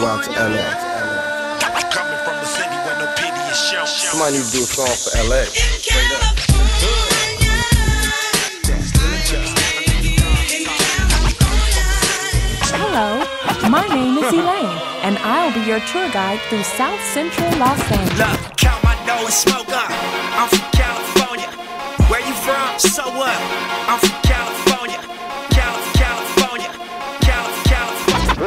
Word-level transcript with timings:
go 0.00 0.06
out 0.06 0.24
to 0.24 0.30
LA. 0.30 0.68
Coming 1.90 2.18
from 2.24 2.36
a 2.36 2.44
city 2.44 2.76
where 2.84 2.98
no 3.00 3.06
pity 3.16 3.40
is 3.48 3.56
shown. 3.56 3.86
Somebody 3.86 4.36
need 4.36 4.44
to 4.44 4.52
do 4.52 4.62
a 4.62 4.66
song 4.66 4.92
for 4.92 5.12
LA. 5.24 5.44
Straight 5.48 6.12
up. 6.20 6.36
Hello, 12.76 13.24
my 13.70 13.86
name 13.88 14.18
is 14.18 14.32
Elaine, 14.32 14.78
and 15.02 15.18
I'll 15.18 15.52
be 15.52 15.60
your 15.60 15.80
tour 15.80 16.08
guide 16.10 16.40
through 16.48 16.64
South 16.64 17.00
Central 17.14 17.48
Los 17.58 17.80
Angeles. 17.90 18.18
Look, 18.18 18.56
count 18.56 18.82
my 18.84 18.94
dough 19.06 19.24
and 19.24 19.32
smoke 19.32 19.68
up. 19.68 19.90
I'm 20.36 20.48
from 20.48 20.68
California. 20.72 21.48
Where 22.08 22.20
you 22.20 22.34
from? 22.34 22.78
So 22.78 23.04
what? 23.16 23.36
I'm 23.88 23.98
from 24.00 24.25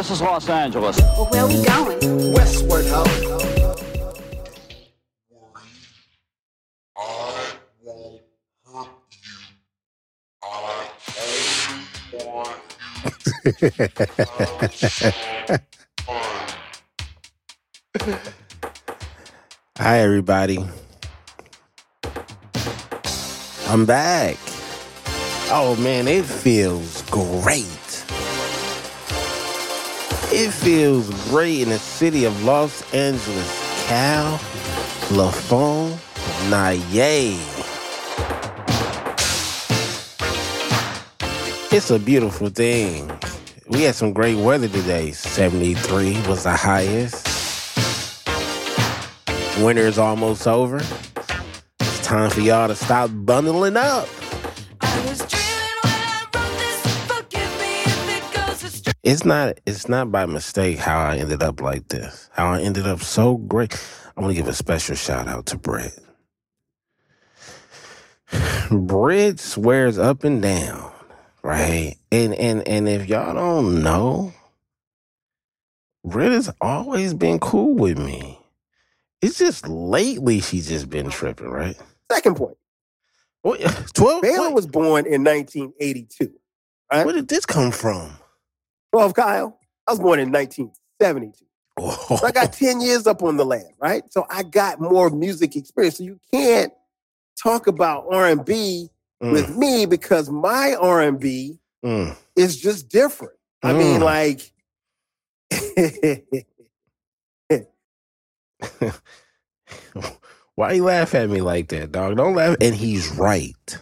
This 0.09 0.21
is 0.21 0.23
Los 0.23 0.49
Angeles. 0.49 0.99
Well, 0.99 1.27
where 1.27 1.45
we 1.45 1.63
going? 1.63 2.33
Westward 2.33 2.87
Ho. 2.87 3.03
Hi, 19.77 19.99
everybody. 19.99 20.65
I'm 23.67 23.85
back. 23.85 24.37
Oh 25.51 25.77
man, 25.79 26.07
it 26.07 26.25
feels 26.25 27.03
great. 27.11 27.88
It 30.31 30.51
feels 30.51 31.09
great 31.29 31.61
in 31.61 31.69
the 31.69 31.79
city 31.79 32.25
of 32.25 32.43
Los 32.43 32.83
Angeles. 32.93 33.87
Cal, 33.87 34.37
LaFon, 35.09 35.97
Naye. 36.51 37.35
It's 41.71 41.89
a 41.89 41.97
beautiful 41.97 42.49
thing. 42.49 43.11
We 43.69 43.81
had 43.81 43.95
some 43.95 44.13
great 44.13 44.37
weather 44.37 44.67
today. 44.67 45.13
73 45.13 46.13
was 46.27 46.43
the 46.43 46.51
highest. 46.51 47.25
Winter 49.57 49.87
is 49.87 49.97
almost 49.97 50.47
over. 50.47 50.79
It's 51.79 51.99
time 52.05 52.29
for 52.29 52.41
y'all 52.41 52.67
to 52.67 52.75
stop 52.75 53.09
bundling 53.11 53.77
up. 53.77 54.07
It's 59.09 59.25
not 59.25 59.59
it's 59.65 59.89
not 59.89 60.11
by 60.11 60.27
mistake 60.27 60.77
how 60.77 60.99
I 60.99 61.17
ended 61.17 61.41
up 61.41 61.61
like 61.61 61.87
this. 61.87 62.29
How 62.31 62.51
I 62.53 62.61
ended 62.61 62.85
up 62.85 63.01
so 63.01 63.37
great. 63.37 63.73
I 64.15 64.21
want 64.21 64.35
to 64.35 64.39
give 64.39 64.47
a 64.47 64.53
special 64.53 64.95
shout 64.95 65.27
out 65.27 65.47
to 65.47 65.57
Brett. 65.57 65.97
Brett 68.69 69.39
swears 69.39 69.97
up 69.97 70.23
and 70.23 70.43
down, 70.43 70.91
right? 71.41 71.95
And 72.11 72.35
and 72.35 72.67
and 72.67 72.87
if 72.87 73.09
y'all 73.09 73.33
don't 73.33 73.81
know, 73.81 74.31
Brett 76.05 76.31
has 76.31 76.51
always 76.61 77.15
been 77.15 77.39
cool 77.39 77.73
with 77.73 77.97
me. 77.97 78.37
It's 79.23 79.39
just 79.39 79.67
lately 79.67 80.39
she's 80.39 80.69
just 80.69 80.87
been 80.87 81.09
tripping, 81.09 81.49
right? 81.49 81.75
Second 82.11 82.35
point. 82.37 82.57
What, 83.41 83.59
12? 83.95 84.21
Baylor 84.21 84.51
was 84.51 84.67
born 84.67 85.07
in 85.07 85.23
1982. 85.23 86.31
Right? 86.91 87.05
where 87.07 87.15
did 87.15 87.27
this 87.27 87.47
come 87.47 87.71
from? 87.71 88.11
12 88.91 89.13
Kyle. 89.13 89.59
I 89.87 89.91
was 89.91 89.99
born 89.99 90.19
in 90.19 90.31
1972. 90.31 91.45
So 92.17 92.25
I 92.27 92.31
got 92.31 92.51
10 92.53 92.81
years 92.81 93.07
up 93.07 93.23
on 93.23 93.37
the 93.37 93.45
land, 93.45 93.73
right? 93.79 94.03
So 94.11 94.25
I 94.29 94.43
got 94.43 94.81
more 94.81 95.09
music 95.09 95.55
experience. 95.55 95.97
So 95.97 96.03
you 96.03 96.19
can't 96.31 96.73
talk 97.41 97.67
about 97.67 98.05
R&B 98.11 98.89
Mm, 99.21 99.33
with 99.33 99.57
me 99.57 99.85
because 99.85 100.29
my 100.29 100.75
R&B 100.79 101.59
mm. 101.83 102.15
is 102.37 102.57
just 102.57 102.87
different. 102.87 103.33
I 103.61 103.73
mean, 103.73 103.99
Mm. 103.99 104.03
like, 104.03 104.53
Why 110.55 110.71
you 110.73 110.83
laugh 110.85 111.15
at 111.15 111.29
me 111.29 111.41
like 111.41 111.67
that, 111.69 111.91
dog? 111.91 112.17
Don't 112.17 112.35
laugh. 112.35 112.55
And 112.61 112.73
he's 112.75 113.11
right. 113.17 113.77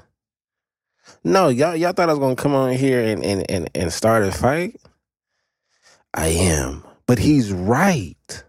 No, 1.23 1.49
y'all 1.49 1.75
y'all 1.75 1.93
thought 1.93 2.09
I 2.09 2.13
was 2.13 2.19
gonna 2.19 2.35
come 2.35 2.55
on 2.55 2.73
here 2.73 3.01
and 3.01 3.23
and 3.23 3.49
and, 3.49 3.69
and 3.75 3.91
start 3.93 4.23
a 4.23 4.31
fight. 4.31 4.79
I 6.17 6.29
am, 6.29 6.83
but 7.07 7.19
he's 7.19 7.53
right. 7.53 8.45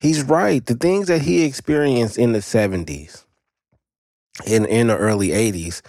He's 0.00 0.24
right. 0.24 0.66
The 0.66 0.74
things 0.76 1.08
that 1.08 1.22
he 1.22 1.44
experienced 1.44 2.18
in 2.18 2.32
the 2.32 2.42
seventies, 2.42 3.26
in 4.46 4.66
in 4.66 4.88
the 4.88 4.98
early 4.98 5.32
eighties, 5.32 5.82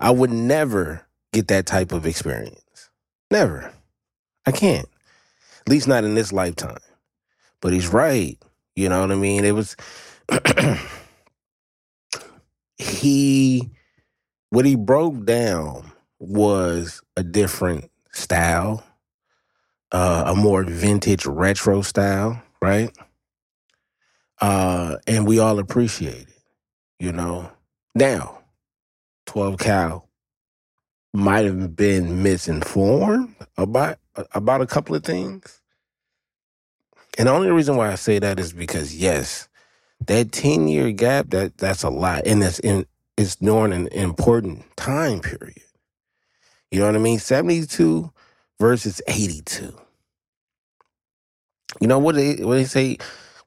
I 0.00 0.10
would 0.10 0.30
never 0.32 1.06
get 1.32 1.48
that 1.48 1.66
type 1.66 1.92
of 1.92 2.06
experience. 2.06 2.90
Never. 3.30 3.72
I 4.46 4.52
can't. 4.52 4.88
At 5.60 5.68
least 5.68 5.88
not 5.88 6.04
in 6.04 6.16
this 6.16 6.32
lifetime. 6.32 6.80
But 7.62 7.72
he's 7.72 7.88
right. 7.88 8.38
You 8.76 8.88
know 8.88 9.02
what 9.02 9.12
I 9.12 9.16
mean? 9.16 9.44
It 9.44 9.54
was 9.54 9.76
he 12.78 13.70
what 14.50 14.66
he 14.66 14.76
broke 14.76 15.24
down 15.24 15.92
was 16.18 17.02
a 17.16 17.22
different 17.22 17.90
style, 18.12 18.84
uh, 19.92 20.24
a 20.26 20.34
more 20.34 20.64
vintage 20.64 21.26
retro 21.26 21.82
style, 21.82 22.42
right? 22.62 22.90
Uh, 24.40 24.96
and 25.06 25.26
we 25.26 25.38
all 25.38 25.58
appreciate 25.58 26.28
it, 26.28 26.42
you 26.98 27.12
know. 27.12 27.50
Now, 27.94 28.40
12 29.26 29.58
Cal 29.58 30.08
might 31.12 31.44
have 31.44 31.76
been 31.76 32.22
misinformed 32.22 33.34
about 33.56 33.98
about 34.34 34.60
a 34.60 34.66
couple 34.66 34.94
of 34.94 35.04
things. 35.04 35.60
And 37.18 37.28
the 37.28 37.32
only 37.32 37.50
reason 37.50 37.76
why 37.76 37.90
I 37.90 37.96
say 37.96 38.18
that 38.18 38.38
is 38.38 38.52
because 38.52 38.94
yes, 38.94 39.48
that 40.06 40.32
10 40.32 40.68
year 40.68 40.92
gap, 40.92 41.30
that 41.30 41.58
that's 41.58 41.82
a 41.82 41.90
lot. 41.90 42.26
And 42.26 42.42
it's 42.42 42.58
in 42.60 42.86
it's 43.16 43.36
during 43.36 43.72
an 43.72 43.88
important 43.88 44.64
time 44.76 45.20
period. 45.20 45.62
You 46.70 46.80
know 46.80 46.86
what 46.86 46.96
I 46.96 46.98
mean? 47.00 47.18
72 47.18 48.12
versus 48.60 49.02
82. 49.08 49.74
You 51.80 51.88
know 51.88 51.98
what 51.98 52.14
they 52.14 52.36
what 52.36 52.54
they 52.54 52.64
say 52.64 52.98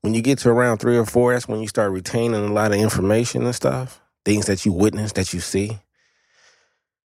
when 0.01 0.13
you 0.13 0.22
get 0.22 0.40
to 0.40 0.50
around 0.50 0.79
three 0.79 0.97
or 0.97 1.06
four, 1.06 1.34
that's 1.34 1.47
when 1.47 1.62
you 1.62 1.68
start 1.68 1.91
retaining 1.94 2.35
a 2.35 2.51
lot 2.51 2.74
of 2.74 2.79
information 2.79 3.44
and 3.46 3.56
stuff. 3.56 4.01
Things 4.25 4.47
that 4.47 4.66
you 4.66 4.74
witness, 4.74 5.13
that 5.13 5.34
you 5.34 5.40
see. 5.40 5.79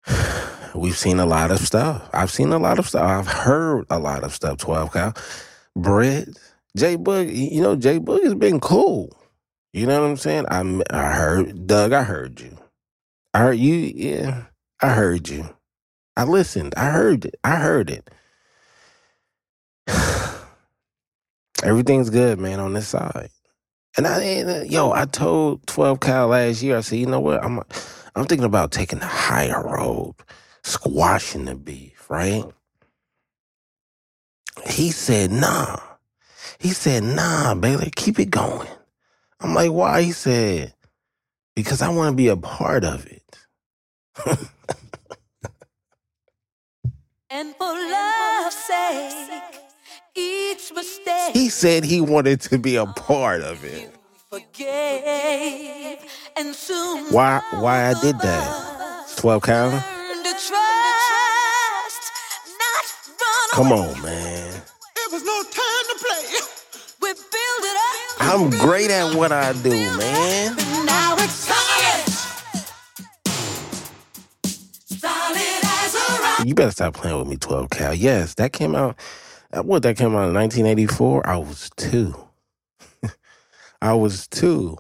We've 0.75 0.97
seen 0.97 1.19
a 1.19 1.27
lot 1.27 1.51
of 1.51 1.59
stuff. 1.61 2.09
I've 2.13 2.31
seen 2.31 2.53
a 2.53 2.59
lot 2.59 2.79
of 2.79 2.89
stuff. 2.89 3.03
I've 3.03 3.27
heard 3.27 3.87
a 3.91 3.99
lot 3.99 4.23
of 4.23 4.35
stuff, 4.35 4.59
12 4.59 4.93
Cal. 4.93 5.15
Brett, 5.75 6.29
Jay 6.77 6.97
Boog, 6.97 7.35
you 7.35 7.61
know, 7.61 7.75
Jay 7.77 7.99
Boog 7.99 8.23
has 8.23 8.35
been 8.35 8.61
cool. 8.61 9.11
You 9.73 9.87
know 9.87 10.01
what 10.01 10.09
I'm 10.09 10.17
saying? 10.17 10.47
I, 10.49 10.83
I 10.91 11.13
heard, 11.15 11.67
Doug, 11.67 11.93
I 11.93 12.03
heard 12.05 12.41
you. 12.41 12.57
I 13.35 13.41
heard 13.41 13.59
you, 13.59 13.75
yeah, 13.75 14.45
I 14.81 14.91
heard 14.91 15.29
you. 15.29 15.56
I 16.17 16.25
listened. 16.25 16.75
I 16.77 16.87
heard 16.91 17.27
it. 17.27 17.37
I 17.45 17.57
heard 17.57 17.91
it. 17.91 18.11
Everything's 21.65 22.11
good, 22.11 22.39
man, 22.41 22.61
on 22.61 22.75
this 22.75 22.89
side. 22.89 23.31
And 23.97 24.07
I, 24.07 24.23
and, 24.23 24.51
uh, 24.51 24.63
yo, 24.65 24.93
I 24.93 25.07
told 25.07 25.67
12 25.69 26.01
Cal 26.01 26.29
last 26.29 26.63
year, 26.63 26.79
I 26.79 26.83
said, 26.83 26.99
you 26.99 27.07
know 27.07 27.21
what? 27.21 27.45
I'm, 27.45 27.61
I'm 28.17 28.27
thinking 28.27 28.45
about 28.47 28.73
taking 28.73 29.01
the 29.01 29.07
higher 29.07 29.63
road, 29.63 30.15
squashing 30.65 31.47
the 31.47 31.57
beef, 31.57 32.11
right? 32.11 32.45
He 34.69 34.91
said, 34.93 35.33
nah. 35.33 35.79
He 36.59 36.71
said, 36.71 37.05
nah, 37.05 37.55
Baylor, 37.55 37.89
keep 37.97 38.19
it 38.21 38.31
going. 38.31 38.69
I'm 39.41 39.55
like, 39.55 39.73
why? 39.73 40.03
He 40.03 40.13
said, 40.13 40.75
because 41.57 41.83
I 41.83 41.91
want 41.91 42.13
to 42.13 42.17
be 42.17 42.29
a 42.29 42.37
part 42.37 42.85
of 42.85 43.07
it. 43.07 43.23
And 47.29 47.57
for 47.57 47.73
love's 47.73 48.55
sake, 48.55 49.43
each 50.15 50.73
mistake 50.73 51.35
He 51.35 51.49
said 51.49 51.83
he 51.85 52.01
wanted 52.01 52.41
to 52.43 52.59
be 52.59 52.77
a 52.77 52.87
part 52.87 53.41
of 53.41 53.65
it. 53.65 53.93
forgave, 54.31 55.99
and 56.37 56.55
soon 56.55 57.07
Why 57.13 57.43
why 57.51 57.89
I 57.89 58.01
did 58.01 58.19
that? 58.21 59.09
12 59.17 59.43
Cal? 59.43 59.67
learn 59.71 60.23
to 60.23 60.31
trust, 60.31 62.03
not 62.63 62.85
run 63.21 63.51
Come 63.55 63.73
on, 63.73 64.03
man. 64.03 64.63
It 64.97 65.13
was 65.13 65.25
no 65.25 65.43
time 65.43 65.87
to 65.91 66.05
play. 66.05 66.41
We 67.03 67.13
build 67.13 67.63
it 67.63 67.77
up. 67.77 68.21
I'm 68.21 68.51
great 68.51 68.91
at 68.93 69.17
what 69.17 69.33
I 69.33 69.53
do, 69.53 69.71
man. 69.71 70.57
You 76.39 76.55
better 76.55 76.73
stop 76.73 76.95
playing 76.95 77.19
with 77.19 77.29
me, 77.29 77.37
12 77.37 77.71
Cal. 77.71 77.95
Yes, 77.95 78.35
that 78.37 78.53
came 78.53 78.75
out 78.77 78.97
Uh, 79.53 79.63
What 79.65 79.83
that 79.85 79.99
came 79.99 80.17
out 80.17 80.29
in 80.29 80.35
1984? 80.35 81.27
I 81.29 81.39
was 81.39 81.71
two. 81.77 82.15
I 83.83 83.95
was 83.95 84.29
two. 84.29 84.79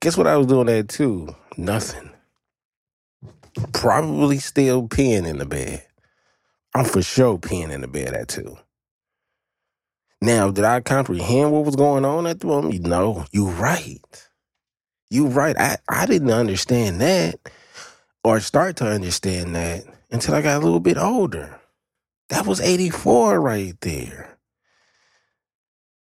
Guess 0.00 0.16
what 0.16 0.26
I 0.28 0.36
was 0.36 0.48
doing 0.48 0.68
at 0.68 0.88
two? 0.88 1.34
Nothing. 1.56 2.10
Probably 3.72 4.38
still 4.38 4.88
peeing 4.88 5.26
in 5.26 5.38
the 5.38 5.46
bed. 5.46 5.84
I'm 6.74 6.86
for 6.86 7.02
sure 7.02 7.38
peeing 7.38 7.70
in 7.72 7.82
the 7.82 7.88
bed 7.88 8.14
at 8.14 8.28
two. 8.28 8.58
Now, 10.22 10.50
did 10.50 10.64
I 10.64 10.80
comprehend 10.80 11.52
what 11.52 11.64
was 11.66 11.76
going 11.76 12.04
on 12.04 12.26
at 12.26 12.40
the 12.40 12.48
moment? 12.48 12.86
No, 12.86 13.26
you 13.32 13.48
right. 13.48 14.28
You 15.10 15.28
right. 15.28 15.56
I, 15.58 15.78
I 15.88 16.06
didn't 16.06 16.30
understand 16.32 17.00
that 17.00 17.36
or 18.24 18.40
start 18.40 18.76
to 18.78 18.86
understand 18.86 19.56
that 19.56 19.84
until 20.10 20.34
I 20.34 20.42
got 20.42 20.56
a 20.56 20.64
little 20.64 20.80
bit 20.80 20.96
older. 20.96 21.60
That 22.28 22.46
was 22.46 22.60
84 22.60 23.40
right 23.40 23.80
there. 23.80 24.38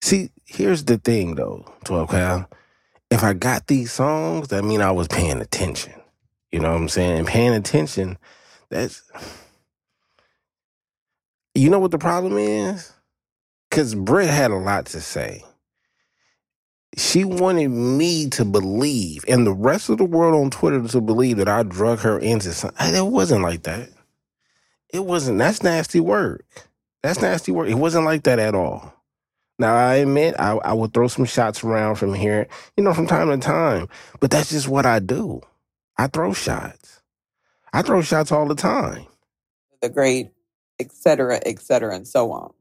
See, 0.02 0.30
here's 0.44 0.84
the 0.84 0.98
thing 0.98 1.34
though, 1.34 1.72
12 1.84 2.10
Cal. 2.10 2.50
If 3.10 3.22
I 3.22 3.32
got 3.32 3.66
these 3.66 3.92
songs, 3.92 4.48
that 4.48 4.64
mean 4.64 4.80
I 4.80 4.92
was 4.92 5.08
paying 5.08 5.40
attention. 5.40 5.94
You 6.52 6.60
know 6.60 6.70
what 6.70 6.80
I'm 6.80 6.88
saying? 6.88 7.18
And 7.18 7.28
paying 7.28 7.54
attention, 7.54 8.18
that's 8.70 9.02
you 11.54 11.70
know 11.70 11.78
what 11.78 11.90
the 11.90 11.98
problem 11.98 12.36
is? 12.36 12.92
Cause 13.70 13.94
Britt 13.94 14.30
had 14.30 14.50
a 14.50 14.56
lot 14.56 14.86
to 14.86 15.00
say. 15.00 15.44
She 17.00 17.24
wanted 17.24 17.70
me 17.70 18.30
to 18.32 18.46
believe, 18.46 19.24
and 19.28 19.46
the 19.46 19.54
rest 19.54 19.90
of 19.90 19.98
the 19.98 20.04
world 20.06 20.36
on 20.36 20.50
Twitter 20.50 20.86
to 20.88 21.02
believe 21.02 21.38
that 21.38 21.48
I 21.48 21.64
drug 21.64 22.00
her 22.00 22.20
into 22.20 22.52
something. 22.52 22.94
It 22.94 23.06
wasn't 23.06 23.42
like 23.42 23.64
that. 23.64 23.90
It 24.92 25.04
wasn't. 25.06 25.38
That's 25.38 25.62
nasty 25.62 26.00
work. 26.00 26.44
That's 27.02 27.22
nasty 27.22 27.52
work. 27.52 27.68
It 27.68 27.74
wasn't 27.76 28.06
like 28.06 28.24
that 28.24 28.38
at 28.40 28.54
all. 28.54 28.94
Now 29.58 29.74
I 29.76 29.96
admit 29.96 30.36
I, 30.38 30.52
I 30.52 30.74
would 30.74 30.94
throw 30.94 31.08
some 31.08 31.26
shots 31.26 31.64
around 31.64 31.96
from 31.96 32.14
here, 32.14 32.48
you 32.76 32.84
know, 32.84 32.94
from 32.94 33.08
time 33.08 33.28
to 33.30 33.38
time. 33.38 33.88
But 34.20 34.30
that's 34.32 34.50
just 34.50 34.68
what 34.68 34.86
I 34.86 35.00
do. 35.00 35.42
I 35.98 36.08
throw 36.08 36.34
shots. 36.34 37.02
I 37.72 37.82
throw 37.82 38.02
shots 38.02 38.32
all 38.32 38.46
the 38.48 38.56
time. 38.56 39.06
the 39.82 39.88
great, 39.88 40.30
et 40.80 40.92
cetera, 40.92 41.40
et 41.44 41.60
cetera, 41.60 41.94
and 41.94 42.08
so 42.08 42.32
on. 42.32 42.52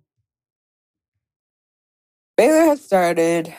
Baylor 2.38 2.66
has 2.66 2.84
started 2.84 3.54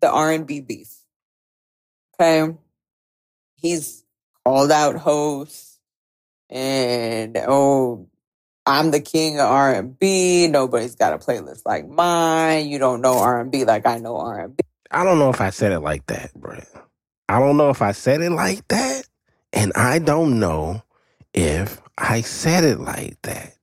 the 0.00 0.10
R 0.10 0.32
and 0.32 0.46
B 0.46 0.60
beef. 0.60 0.88
Okay, 2.20 2.54
he's 3.56 4.04
called 4.44 4.70
out 4.70 4.96
hosts 4.96 5.78
and 6.50 7.36
oh, 7.46 8.08
I'm 8.66 8.90
the 8.90 9.00
king 9.00 9.40
of 9.40 9.46
R 9.48 9.74
and 9.74 9.98
B. 9.98 10.46
Nobody's 10.48 10.96
got 10.96 11.12
a 11.12 11.18
playlist 11.18 11.62
like 11.64 11.88
mine. 11.88 12.68
You 12.68 12.78
don't 12.78 13.00
know 13.00 13.18
R 13.18 13.40
and 13.40 13.50
B 13.50 13.64
like 13.64 13.86
I 13.86 13.98
know 13.98 14.16
R 14.16 14.40
and 14.40 14.56
B. 14.56 14.62
I 14.90 15.04
don't 15.04 15.18
know 15.18 15.30
if 15.30 15.40
I 15.40 15.50
said 15.50 15.72
it 15.72 15.80
like 15.80 16.06
that, 16.06 16.34
Brett. 16.34 16.68
I 17.28 17.38
don't 17.38 17.56
know 17.56 17.70
if 17.70 17.80
I 17.80 17.92
said 17.92 18.20
it 18.20 18.30
like 18.30 18.66
that. 18.68 19.06
And 19.52 19.72
I 19.74 19.98
don't 19.98 20.40
know 20.40 20.82
if 21.32 21.80
I 21.96 22.20
said 22.22 22.64
it 22.64 22.80
like 22.80 23.20
that. 23.22 23.54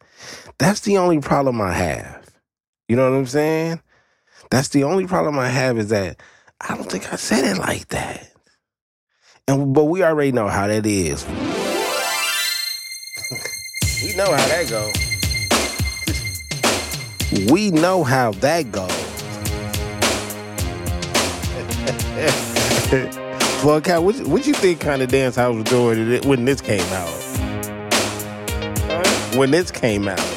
That's 0.58 0.82
the 0.82 0.98
only 0.98 1.20
problem 1.20 1.62
I 1.62 1.74
have. 1.74 2.30
You 2.88 2.96
know 2.96 3.10
what 3.10 3.18
I'm 3.18 3.26
saying? 3.26 3.82
That's 4.50 4.70
the 4.70 4.84
only 4.84 5.06
problem 5.08 5.38
I 5.38 5.50
have 5.50 5.78
is 5.78 5.90
that 5.90 6.20
I 6.62 6.76
don't 6.76 6.90
think 6.90 7.12
I 7.12 7.18
said 7.18 7.44
it 7.46 7.58
like 7.60 7.90
that. 7.90 8.32
And 9.48 9.74
but 9.74 9.86
we 9.86 10.04
already 10.04 10.32
know 10.32 10.48
how 10.48 10.68
that 10.68 10.86
is. 10.86 11.26
we 14.04 14.14
know 14.16 14.32
how 14.32 14.48
that 14.48 14.68
goes. 14.70 14.94
We 17.52 17.72
know 17.72 18.06
how 18.06 18.32
that 18.32 18.72
goes. 18.72 18.90
well, 23.66 23.82
Cal, 23.82 24.04
what, 24.04 24.16
what 24.28 24.48
you 24.48 24.54
think 24.54 24.80
kind 24.80 25.02
of 25.02 25.10
dance 25.10 25.38
I 25.38 25.50
was 25.50 25.66
doing 25.66 26.22
when 26.22 26.46
this 26.46 26.62
came 26.62 26.80
out? 26.94 27.10
When 29.36 29.52
this 29.52 29.72
came 29.72 30.08
out. 30.08 30.37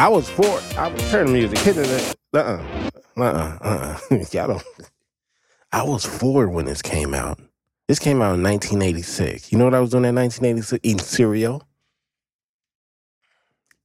I 0.00 0.08
was 0.08 0.30
four. 0.30 0.62
I 0.78 0.88
was 0.88 1.10
turn 1.10 1.26
the 1.26 1.32
music. 1.34 1.58
Hit 1.58 1.76
it. 1.76 2.16
Uh 2.32 2.38
uh. 2.38 2.90
Uh 3.18 3.22
uh. 3.22 3.58
Uh. 3.60 3.98
Y'all 4.32 4.46
don't. 4.46 4.62
I 5.72 5.82
was 5.82 6.06
four 6.06 6.48
when 6.48 6.64
this 6.64 6.80
came 6.80 7.12
out. 7.12 7.38
This 7.86 7.98
came 7.98 8.22
out 8.22 8.34
in 8.34 8.42
1986. 8.42 9.52
You 9.52 9.58
know 9.58 9.66
what 9.66 9.74
I 9.74 9.80
was 9.80 9.90
doing 9.90 10.06
in 10.06 10.14
1986? 10.14 10.80
Eating 10.82 11.04
cereal. 11.04 11.68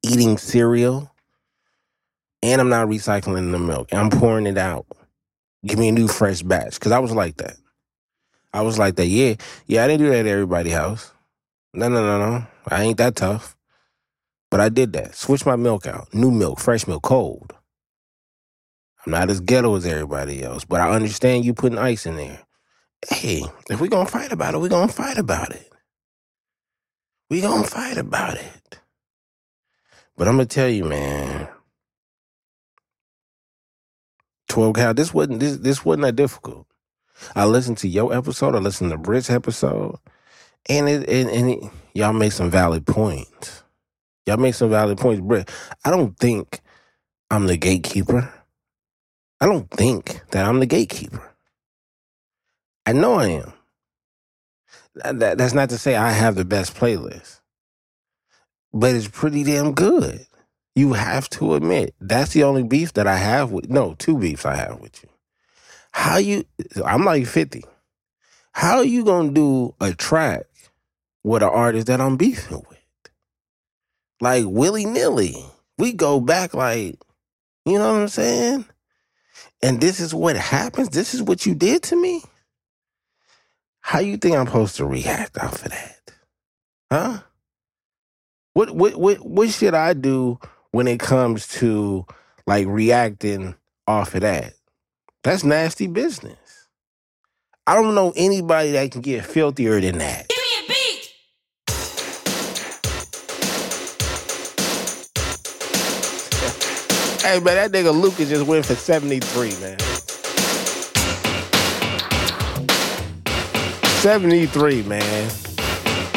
Eating 0.03 0.37
cereal. 0.37 1.11
And 2.41 2.61
I'm 2.61 2.69
not 2.69 2.87
recycling 2.87 3.51
the 3.51 3.59
milk. 3.59 3.89
I'm 3.93 4.09
pouring 4.09 4.47
it 4.47 4.57
out. 4.57 4.85
Give 5.65 5.77
me 5.77 5.89
a 5.89 5.91
new 5.91 6.07
fresh 6.07 6.43
batch. 6.43 6.79
Cause 6.79 6.93
I 6.93 6.99
was 6.99 7.11
like 7.11 7.35
that. 7.37 7.57
I 8.53 8.61
was 8.61 8.79
like 8.79 8.95
that. 8.95 9.07
Yeah. 9.07 9.35
Yeah, 9.65 9.83
I 9.83 9.87
didn't 9.87 10.05
do 10.05 10.09
that 10.11 10.19
at 10.19 10.27
everybody's 10.27 10.71
house. 10.71 11.11
No, 11.73 11.89
no, 11.89 12.01
no, 12.01 12.17
no. 12.17 12.47
I 12.69 12.83
ain't 12.83 12.99
that 12.99 13.17
tough. 13.17 13.54
But 14.55 14.61
I 14.61 14.69
did 14.69 14.93
that. 14.93 15.15
Switch 15.15 15.45
my 15.45 15.57
milk 15.57 15.85
out. 15.85 16.13
New 16.13 16.31
milk, 16.31 16.61
fresh 16.61 16.87
milk, 16.87 17.03
cold. 17.03 17.51
I'm 19.05 19.11
not 19.11 19.29
as 19.29 19.41
ghetto 19.41 19.75
as 19.75 19.85
everybody 19.85 20.43
else, 20.43 20.63
but 20.63 20.79
I 20.79 20.91
understand 20.91 21.43
you 21.43 21.53
putting 21.53 21.77
ice 21.77 22.05
in 22.05 22.15
there. 22.15 22.39
Hey, 23.05 23.43
if 23.69 23.81
we 23.81 23.89
gonna 23.89 24.07
fight 24.07 24.31
about 24.31 24.53
it, 24.53 24.59
we 24.59 24.69
gonna 24.69 24.87
fight 24.87 25.17
about 25.17 25.51
it. 25.51 25.69
We 27.29 27.41
gonna 27.41 27.67
fight 27.67 27.97
about 27.97 28.35
it. 28.35 28.79
But 30.15 30.29
I'm 30.29 30.35
gonna 30.35 30.45
tell 30.45 30.69
you, 30.69 30.85
man. 30.85 31.49
12 34.47 34.73
cal, 34.73 34.93
this 34.93 35.13
wasn't 35.13 35.41
this 35.41 35.57
this 35.57 35.83
wasn't 35.83 36.03
that 36.03 36.15
difficult. 36.15 36.65
I 37.35 37.43
listened 37.43 37.79
to 37.79 37.89
your 37.89 38.15
episode, 38.15 38.55
I 38.55 38.59
listened 38.59 38.91
to 38.91 38.97
Brit's 38.97 39.29
episode, 39.29 39.97
and 40.69 40.87
it 40.87 41.09
and, 41.09 41.29
and 41.29 41.49
it, 41.49 41.71
y'all 41.93 42.13
made 42.13 42.31
some 42.31 42.49
valid 42.49 42.87
points. 42.87 43.63
Y'all 44.25 44.37
make 44.37 44.55
some 44.55 44.69
valid 44.71 44.97
points, 44.97 45.21
Britt. 45.21 45.49
I 45.83 45.91
don't 45.91 46.17
think 46.17 46.61
I'm 47.29 47.47
the 47.47 47.57
gatekeeper. 47.57 48.31
I 49.41 49.45
don't 49.45 49.69
think 49.71 50.21
that 50.31 50.45
I'm 50.45 50.59
the 50.59 50.65
gatekeeper. 50.65 51.35
I 52.85 52.93
know 52.93 53.15
I 53.15 53.27
am. 53.27 53.53
That- 54.95 55.19
that- 55.19 55.37
that's 55.37 55.53
not 55.53 55.69
to 55.69 55.77
say 55.77 55.95
I 55.95 56.11
have 56.11 56.35
the 56.35 56.45
best 56.45 56.75
playlist, 56.75 57.41
but 58.73 58.95
it's 58.95 59.07
pretty 59.07 59.43
damn 59.43 59.73
good. 59.73 60.27
You 60.75 60.93
have 60.93 61.29
to 61.31 61.55
admit 61.55 61.95
that's 62.01 62.33
the 62.33 62.43
only 62.43 62.63
beef 62.63 62.93
that 62.93 63.07
I 63.07 63.17
have 63.17 63.51
with. 63.51 63.69
No, 63.69 63.95
two 63.95 64.17
beefs 64.17 64.45
I 64.45 64.55
have 64.55 64.79
with 64.79 65.03
you. 65.03 65.09
How 65.91 66.17
you? 66.17 66.45
I'm 66.85 67.05
like 67.05 67.27
fifty. 67.27 67.63
How 68.53 68.81
you 68.81 69.05
gonna 69.05 69.31
do 69.31 69.75
a 69.81 69.93
track 69.93 70.45
with 71.23 71.43
an 71.43 71.49
artist 71.49 71.87
that 71.87 72.01
I'm 72.01 72.17
beefing 72.17 72.63
with? 72.69 72.79
Like 74.21 74.45
willy 74.47 74.85
nilly. 74.85 75.35
We 75.77 75.93
go 75.93 76.19
back 76.19 76.53
like, 76.53 76.97
you 77.65 77.77
know 77.77 77.93
what 77.93 78.01
I'm 78.01 78.07
saying? 78.07 78.65
And 79.61 79.81
this 79.81 79.99
is 79.99 80.13
what 80.13 80.35
happens. 80.35 80.89
This 80.89 81.13
is 81.13 81.21
what 81.21 81.45
you 81.45 81.55
did 81.55 81.83
to 81.83 81.95
me. 81.95 82.21
How 83.81 83.99
you 83.99 84.17
think 84.17 84.35
I'm 84.35 84.47
supposed 84.47 84.77
to 84.77 84.85
react 84.85 85.37
off 85.37 85.65
of 85.65 85.71
that? 85.71 86.11
Huh? 86.91 87.19
What 88.53 88.71
what 88.71 88.95
what 88.95 89.17
what 89.25 89.49
should 89.49 89.73
I 89.73 89.93
do 89.93 90.39
when 90.71 90.87
it 90.87 90.99
comes 90.99 91.47
to 91.59 92.05
like 92.47 92.67
reacting 92.67 93.55
off 93.85 94.15
of 94.15 94.21
that? 94.21 94.53
That's 95.23 95.43
nasty 95.43 95.87
business. 95.87 96.69
I 97.67 97.73
don't 97.75 97.95
know 97.95 98.13
anybody 98.15 98.71
that 98.71 98.91
can 98.91 99.01
get 99.01 99.25
filthier 99.25 99.81
than 99.81 99.97
that. 99.97 100.31
Hey 107.25 107.39
man, 107.39 107.55
that 107.55 107.71
nigga 107.71 107.91
Lucas 107.91 108.29
just 108.29 108.45
went 108.45 108.63
for 108.67 108.75
73, 108.75 109.49
man. 109.59 109.79
73, 113.99 114.83
man. 114.83 115.31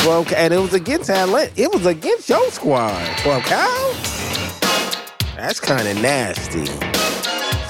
Well, 0.05 0.27
and 0.37 0.53
it 0.53 0.59
was 0.59 0.75
against 0.75 1.09
Atlanta. 1.09 1.51
It 1.57 1.73
was 1.73 1.87
against 1.87 2.29
your 2.29 2.51
squad. 2.51 2.93
Well, 3.25 3.41
Kyle, 3.41 3.95
that's 5.35 5.61
kind 5.61 5.89
of 5.89 5.97
nasty. 6.03 6.67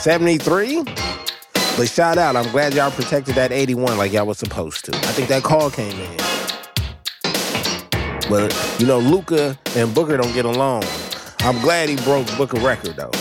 73? 0.00 0.82
But 1.76 1.88
shout 1.88 2.18
out. 2.18 2.34
I'm 2.34 2.50
glad 2.50 2.74
y'all 2.74 2.90
protected 2.90 3.36
that 3.36 3.52
81 3.52 3.98
like 3.98 4.12
y'all 4.12 4.26
was 4.26 4.38
supposed 4.38 4.84
to. 4.86 4.96
I 4.96 5.12
think 5.12 5.28
that 5.28 5.44
call 5.44 5.70
came 5.70 5.96
in. 5.96 6.16
But, 8.28 8.52
you 8.80 8.86
know, 8.88 8.98
Luka 8.98 9.56
and 9.76 9.94
Booker 9.94 10.16
don't 10.16 10.34
get 10.34 10.44
along. 10.44 10.82
I'm 11.40 11.60
glad 11.60 11.88
he 11.88 11.94
broke 12.02 12.26
Booker 12.36 12.58
record, 12.58 12.96
though. 12.96 13.12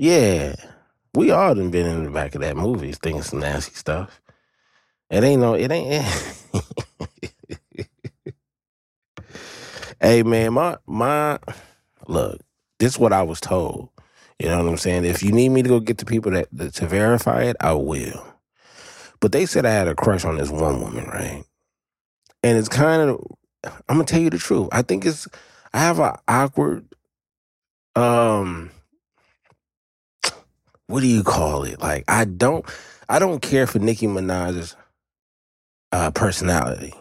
Yeah. 0.00 0.54
We 1.12 1.30
all 1.30 1.54
done 1.54 1.70
been 1.70 1.84
in 1.84 2.04
the 2.04 2.10
back 2.10 2.34
of 2.34 2.40
that 2.40 2.56
movie 2.56 2.92
thinking 2.92 3.22
some 3.22 3.40
nasty 3.40 3.74
stuff. 3.74 4.22
It 5.10 5.22
ain't 5.22 5.42
no, 5.42 5.52
it 5.52 5.70
ain't. 5.70 6.02
hey 10.00 10.22
man, 10.22 10.54
my 10.54 10.78
my 10.86 11.38
look, 12.08 12.40
this 12.78 12.94
is 12.94 12.98
what 12.98 13.12
I 13.12 13.22
was 13.22 13.42
told. 13.42 13.90
You 14.38 14.48
know 14.48 14.64
what 14.64 14.70
I'm 14.70 14.78
saying? 14.78 15.04
If 15.04 15.22
you 15.22 15.32
need 15.32 15.50
me 15.50 15.62
to 15.62 15.68
go 15.68 15.80
get 15.80 15.98
the 15.98 16.06
people 16.06 16.32
that, 16.32 16.48
that 16.52 16.72
to 16.76 16.86
verify 16.86 17.42
it, 17.42 17.56
I 17.60 17.74
will. 17.74 18.24
But 19.20 19.32
they 19.32 19.44
said 19.44 19.66
I 19.66 19.70
had 19.70 19.86
a 19.86 19.94
crush 19.94 20.24
on 20.24 20.38
this 20.38 20.48
one 20.48 20.80
woman, 20.80 21.04
right? 21.08 21.44
And 22.42 22.56
it's 22.56 22.70
kind 22.70 23.10
of 23.10 23.22
I'm 23.86 23.96
gonna 23.96 24.04
tell 24.04 24.20
you 24.22 24.30
the 24.30 24.38
truth. 24.38 24.70
I 24.72 24.80
think 24.80 25.04
it's 25.04 25.28
I 25.74 25.80
have 25.80 25.98
an 25.98 26.14
awkward 26.26 26.86
um 27.94 28.70
what 30.90 31.00
do 31.00 31.06
you 31.06 31.22
call 31.22 31.64
it? 31.64 31.80
Like 31.80 32.04
I 32.08 32.24
don't 32.24 32.64
I 33.08 33.18
don't 33.18 33.40
care 33.40 33.66
for 33.66 33.78
Nicki 33.78 34.06
Minaj's 34.06 34.76
uh 35.92 36.10
personality, 36.10 36.94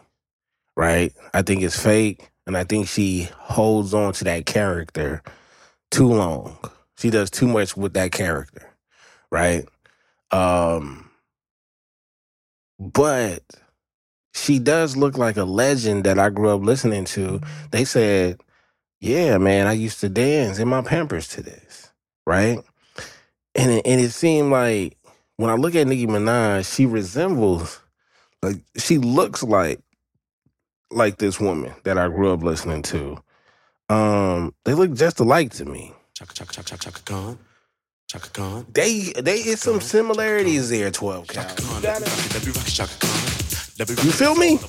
right? 0.78 1.14
I 1.34 1.42
think 1.42 1.64
it's 1.64 1.82
fake 1.82 2.30
and 2.48 2.56
I 2.56 2.64
think 2.64 2.88
she 2.88 3.30
holds 3.36 3.94
on 3.94 4.14
to 4.14 4.24
that 4.26 4.46
character 4.46 5.24
too 5.92 6.08
long. 6.08 6.58
She 6.98 7.10
does 7.10 7.32
too 7.32 7.48
much 7.48 7.76
with 7.76 7.94
that 7.94 8.12
character, 8.12 8.70
right? 9.32 9.68
Um 10.32 11.10
but 12.80 13.44
she 14.34 14.60
does 14.60 14.96
look 14.96 15.18
like 15.18 15.38
a 15.38 15.44
legend 15.44 16.04
that 16.06 16.20
I 16.20 16.30
grew 16.30 16.50
up 16.50 16.62
listening 16.62 17.06
to. 17.06 17.42
They 17.72 17.84
said, 17.86 18.42
"Yeah, 19.02 19.38
man, 19.38 19.68
I 19.68 19.74
used 19.74 20.00
to 20.02 20.10
dance 20.10 20.60
in 20.60 20.68
my 20.70 20.82
Pampers 20.82 21.28
to 21.30 21.42
this." 21.42 21.92
Right? 22.26 22.60
And 23.56 23.72
it, 23.72 23.88
and 23.88 24.02
it 24.02 24.12
seemed 24.12 24.52
like 24.52 24.98
when 25.38 25.50
I 25.50 25.56
look 25.56 25.76
at 25.76 25.88
Nicki 25.88 26.08
Minaj, 26.08 26.74
she 26.74 26.86
resembles 26.86 27.82
like 28.44 28.58
she 28.78 28.98
looks 28.98 29.44
like 29.44 29.80
like 30.92 31.18
this 31.18 31.40
woman 31.40 31.74
that 31.84 31.98
I 31.98 32.08
grew 32.10 32.34
up 32.34 32.44
listening 32.44 32.82
to. 32.84 33.18
Um, 33.90 34.54
they 34.66 34.74
look 34.74 34.94
just 34.94 35.20
alike 35.20 35.52
to 35.54 35.66
me. 35.66 35.94
Chaka 36.16 36.34
chaka 36.34 36.54
chaka 36.54 36.70
chaka 36.78 36.84
chaka 36.92 37.02
Khan. 37.04 37.40
Chaka 38.08 38.30
Khan. 38.32 38.66
They 38.74 39.14
they 39.22 39.38
it's 39.40 39.64
some 39.64 39.82
similarities 39.82 40.70
there, 40.70 40.92
12 40.92 41.28
Cal. 41.28 41.44
Chaka 41.44 41.62
Khan. 41.62 41.82
Let 41.82 42.02
me 42.02 42.08
rock 42.08 42.26
it, 42.26 42.34
let 42.36 42.48
me 42.48 42.54
Chaka 42.72 42.98
Khan. 43.00 43.20
Let 43.80 43.90
me 43.90 43.96
rock 43.96 44.06
You 44.06 44.12
feel 44.12 44.36
me? 44.36 44.60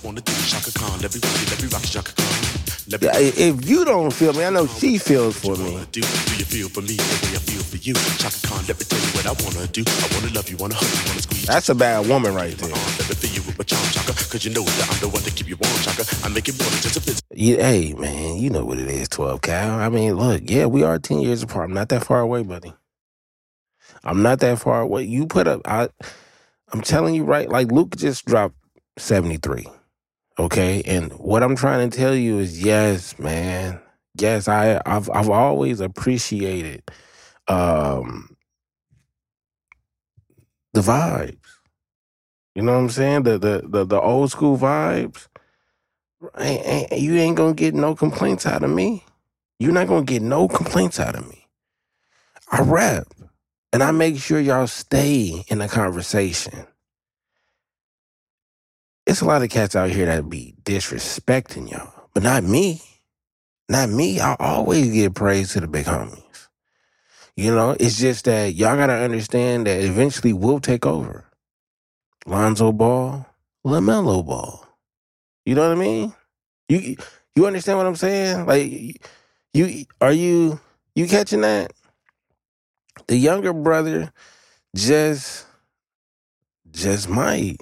Yeah, 2.91 3.11
If 3.19 3.69
you 3.69 3.85
don't 3.85 4.13
feel 4.13 4.33
me, 4.33 4.45
I 4.45 4.51
know 4.51 4.67
she 4.67 4.99
feels 4.99 5.39
for 5.39 5.57
me. 5.57 5.79
do. 5.93 6.01
Do 6.03 6.37
you 6.39 6.45
feel 6.47 6.69
for 6.71 6.81
me 6.83 6.97
the 6.97 7.19
way 7.27 7.37
I 7.37 7.41
feel 7.41 7.63
for 7.63 7.77
you? 7.79 7.95
Chaka 7.95 8.49
Khan, 8.49 8.65
let 8.69 8.79
me 8.79 8.85
tell 8.87 8.99
you 9.01 9.13
what 9.15 9.27
I 9.27 9.33
wanna 9.45 9.67
do. 9.69 9.85
I 9.87 10.09
wanna 10.15 10.35
love 10.35 10.49
you, 10.51 10.57
wanna 10.59 10.75
hug 10.77 10.89
you, 10.91 11.09
wanna 11.09 11.23
squeeze. 11.23 11.47
That's 11.47 11.69
a 11.71 11.75
bad 11.75 12.09
woman 12.09 12.35
right 12.35 12.57
there. 12.59 12.71
Let 12.71 13.09
me 13.09 13.15
feel 13.17 13.33
you 13.33 13.43
with 13.43 13.59
my 13.59 13.65
charm, 13.65 13.83
Chaka. 13.93 14.13
Cause 14.15 14.45
you 14.45 14.53
know 14.55 14.65
that 14.65 14.91
I'm 14.93 15.01
the 15.01 15.09
one 15.09 15.23
to 15.23 15.31
keep 15.33 15.49
you 15.49 15.57
warm, 15.57 15.75
Chaka. 15.83 16.05
I 16.25 16.29
make 16.31 16.49
it 16.49 16.59
more 16.61 16.71
than 16.71 16.81
just 16.83 16.97
a 16.97 17.01
visit. 17.01 17.23
Hey 17.35 17.95
man, 17.95 18.39
you 18.39 18.51
know 18.51 18.65
what 18.65 18.79
it 18.79 18.89
is, 18.89 19.09
twelve 19.09 19.43
Cal. 19.43 19.79
I 19.81 19.89
mean, 19.91 20.15
look, 20.15 20.43
yeah, 20.51 20.67
we 20.67 20.83
are 20.85 20.99
ten 20.99 21.21
years 21.21 21.43
apart. 21.43 21.71
I'm 21.71 21.75
not 21.75 21.91
that 21.91 22.05
far 22.05 22.21
away, 22.21 22.43
buddy. 22.45 22.75
I'm 24.05 24.23
not 24.23 24.41
that 24.41 24.59
far 24.61 24.81
away. 24.83 25.05
You 25.05 25.27
put 25.27 25.49
up, 25.49 25.63
I, 25.67 25.89
I'm 26.73 26.83
telling 26.83 27.15
you 27.15 27.25
right. 27.25 27.49
Like 27.49 27.73
Luke 27.73 27.97
just 27.97 28.27
dropped 28.27 28.57
seventy 28.99 29.39
three, 29.39 29.67
okay. 30.41 30.83
And 30.87 31.13
what 31.15 31.43
I'm 31.45 31.57
trying 31.57 31.91
to 31.91 31.97
tell 31.97 32.15
you 32.15 32.39
is, 32.41 32.65
yes, 32.65 33.19
man, 33.19 33.81
yes, 34.19 34.49
I, 34.49 34.83
I've, 34.87 35.11
I've 35.11 35.31
always 35.31 35.81
appreciated, 35.81 36.83
um, 37.49 38.37
the 40.75 40.81
vibes. 40.83 41.39
You 42.55 42.63
know 42.63 42.75
what 42.75 42.81
I'm 42.81 42.91
saying? 42.91 43.23
The 43.25 43.39
the 43.39 43.63
the, 43.67 43.87
the 43.87 44.01
old 44.01 44.31
school 44.31 44.59
vibes. 44.59 45.29
Ain't, 46.39 46.93
ain't, 46.93 47.01
you 47.01 47.17
ain't 47.17 47.37
gonna 47.37 47.55
get 47.55 47.75
no 47.75 47.95
complaints 47.95 48.47
out 48.47 48.63
of 48.63 48.71
me. 48.71 49.05
You're 49.59 49.73
not 49.73 49.89
gonna 49.89 50.05
get 50.05 50.23
no 50.23 50.49
complaints 50.49 51.01
out 51.01 51.17
of 51.17 51.29
me. 51.29 51.47
I 52.53 52.63
rap 52.63 53.07
and 53.73 53.83
I 53.83 53.93
make 53.93 54.19
sure 54.19 54.41
y'all 54.41 54.67
stay 54.67 55.45
in 55.49 55.59
the 55.59 55.69
conversation. 55.69 56.67
It's 59.07 59.21
a 59.21 59.25
lot 59.25 59.43
of 59.43 59.51
cats 59.51 59.75
out 59.75 59.91
here 59.91 60.07
that 60.07 60.29
be 60.29 60.55
disrespecting 60.63 61.71
y'all, 61.71 62.09
but 62.15 62.23
not 62.23 62.45
me. 62.45 62.83
Not 63.69 63.89
me. 63.89 64.21
I 64.21 64.37
always 64.39 64.93
give 64.93 65.15
praise 65.15 65.53
to 65.53 65.61
the 65.61 65.69
big 65.69 65.87
homies. 65.87 66.49
You 67.37 67.55
know, 67.55 67.77
it's 67.79 67.99
just 67.99 68.27
that 68.27 68.55
y'all 68.55 68.77
gotta 68.77 68.95
understand 68.95 69.67
that 69.67 69.81
eventually 69.83 70.33
we'll 70.33 70.61
take 70.61 70.85
over. 70.85 71.25
Lonzo 72.27 72.73
Ball, 72.73 73.27
LaMelo 73.65 74.25
Ball. 74.27 74.67
You 75.47 75.55
know 75.55 75.63
what 75.63 75.79
I 75.79 75.81
mean? 75.81 76.15
You 76.69 76.97
you 77.35 77.47
understand 77.47 77.79
what 77.79 77.87
I'm 77.87 77.97
saying? 77.97 78.47
Like 78.47 79.07
you 79.55 79.85
are 80.01 80.13
you 80.13 80.61
you 80.95 81.07
catching 81.07 81.41
that? 81.41 81.73
The 83.07 83.17
younger 83.17 83.53
brother 83.53 84.13
just 84.77 85.47
just 86.71 87.09
might 87.09 87.57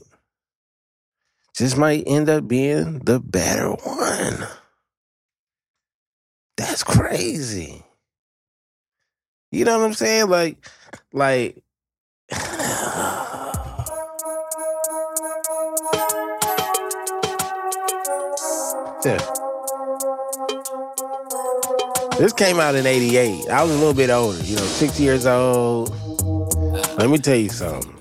just 1.58 1.76
might 1.76 2.04
end 2.06 2.28
up 2.28 2.46
being 2.46 3.00
the 3.00 3.18
better 3.18 3.70
one. 3.70 4.46
That's 6.56 6.84
crazy. 6.84 7.84
You 9.50 9.64
know 9.64 9.78
what 9.78 9.86
I'm 9.86 9.94
saying? 9.94 10.28
Like 10.28 10.64
like 11.12 11.62
Yeah. 19.04 19.18
This 22.18 22.32
came 22.32 22.60
out 22.60 22.74
in 22.74 22.86
88. 22.86 23.48
I 23.48 23.62
was 23.62 23.72
a 23.72 23.78
little 23.78 23.94
bit 23.94 24.10
older, 24.10 24.42
you 24.42 24.56
know, 24.56 24.62
six 24.62 24.98
years 25.00 25.26
old. 25.26 25.90
Let 26.98 27.10
me 27.10 27.18
tell 27.18 27.36
you 27.36 27.48
something. 27.48 27.97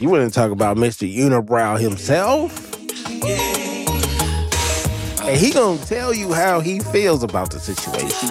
You 0.00 0.08
wouldn't 0.08 0.32
talk 0.32 0.50
about 0.50 0.78
Mr. 0.78 1.06
Unibrow 1.14 1.78
himself. 1.78 2.72
And 5.22 5.38
he 5.38 5.50
gonna 5.50 5.78
tell 5.84 6.14
you 6.14 6.32
how 6.32 6.60
he 6.60 6.80
feels 6.80 7.22
about 7.22 7.50
the 7.50 7.60
situation. 7.60 8.30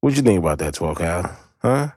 What 0.00 0.16
you 0.16 0.22
think 0.22 0.40
about 0.40 0.58
that, 0.58 0.74
12 0.74 0.98
Cal? 0.98 1.38
Huh? 1.58 1.88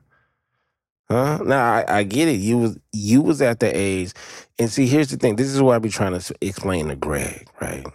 Huh? 1.10 1.40
Now 1.44 1.74
I, 1.74 1.86
I 1.88 2.04
get 2.04 2.28
it. 2.28 2.40
You 2.40 2.60
was 2.60 2.78
you 2.94 3.24
was 3.24 3.42
at 3.42 3.60
the 3.60 3.76
age, 3.76 4.14
and 4.60 4.70
see, 4.70 4.86
here's 4.86 5.08
the 5.08 5.18
thing. 5.18 5.36
This 5.36 5.48
is 5.48 5.60
what 5.64 5.76
I 5.76 5.80
be 5.80 5.90
trying 5.90 6.20
to 6.20 6.36
explain 6.42 6.90
to 6.90 6.96
Greg, 6.96 7.48
right? 7.60 7.88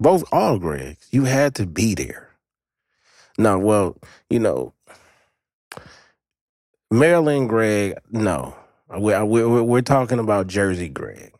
Both 0.00 0.24
all 0.32 0.58
Gregs, 0.58 1.06
you 1.10 1.24
had 1.24 1.54
to 1.56 1.66
be 1.66 1.94
there. 1.94 2.30
No, 3.36 3.58
well, 3.58 3.98
you 4.30 4.38
know, 4.38 4.72
Maryland 6.90 7.48
Greg, 7.48 7.98
no, 8.10 8.56
we're 8.88 9.24
we're, 9.24 9.62
we're 9.62 9.82
talking 9.82 10.18
about 10.18 10.46
Jersey 10.46 10.88
Greg. 10.88 11.32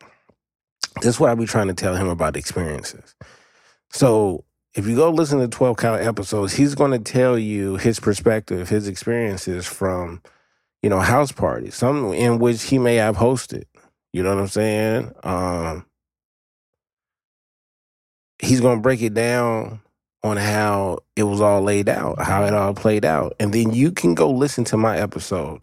That's 1.01 1.19
what 1.19 1.31
I 1.31 1.35
be 1.35 1.47
trying 1.47 1.69
to 1.69 1.75
tell 1.75 1.97
him 1.97 2.09
about 2.09 2.37
experiences. 2.37 3.15
So 3.91 4.45
if 4.75 4.87
you 4.87 4.97
go 4.97 5.11
listen 5.11 5.39
to 5.39 5.49
12 5.49 5.77
Cal 5.77 5.95
episodes, 5.95 6.53
he's 6.53 6.75
going 6.75 6.91
to 6.91 6.99
tell 6.99 7.39
you 7.39 7.77
his 7.77 7.99
perspective, 8.01 8.69
his 8.69 8.89
experiences 8.89 9.67
from, 9.67 10.23
you 10.83 10.91
know, 10.91 11.01
house 11.01 11.33
parties, 11.33 11.75
some 11.75 12.13
in 12.13 12.39
which 12.39 12.65
he 12.65 12.79
may 12.79 12.97
have 12.97 13.17
hosted. 13.17 13.65
You 14.13 14.23
know 14.23 14.35
what 14.35 14.43
I'm 14.43 14.49
saying? 14.49 15.13
Um, 15.23 15.87
he's 18.41 18.61
going 18.61 18.79
to 18.79 18.83
break 18.83 19.03
it 19.03 19.15
down 19.15 19.81
on 20.29 20.37
how 20.37 20.99
it 21.17 21.25
was 21.25 21.41
all 21.41 21.63
laid 21.63 21.89
out, 21.89 22.21
how 22.21 22.45
it 22.45 22.55
all 22.55 22.75
played 22.75 23.05
out. 23.05 23.35
And 23.41 23.53
then 23.53 23.73
you 23.73 23.93
can 23.93 24.15
go 24.15 24.31
listen 24.31 24.65
to 24.65 24.77
my 24.77 24.99
episode 24.99 25.63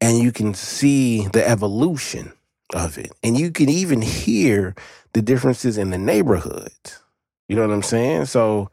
and 0.00 0.18
you 0.18 0.32
can 0.32 0.54
see 0.54 1.26
the 1.28 1.46
evolution 1.46 2.32
of 2.74 2.98
it. 2.98 3.12
And 3.22 3.38
you 3.38 3.50
can 3.50 3.68
even 3.68 4.02
hear 4.02 4.74
the 5.12 5.22
differences 5.22 5.78
in 5.78 5.90
the 5.90 5.98
neighborhoods. 5.98 7.02
You 7.48 7.56
know 7.56 7.66
what 7.66 7.74
I'm 7.74 7.82
saying? 7.82 8.26
So 8.26 8.70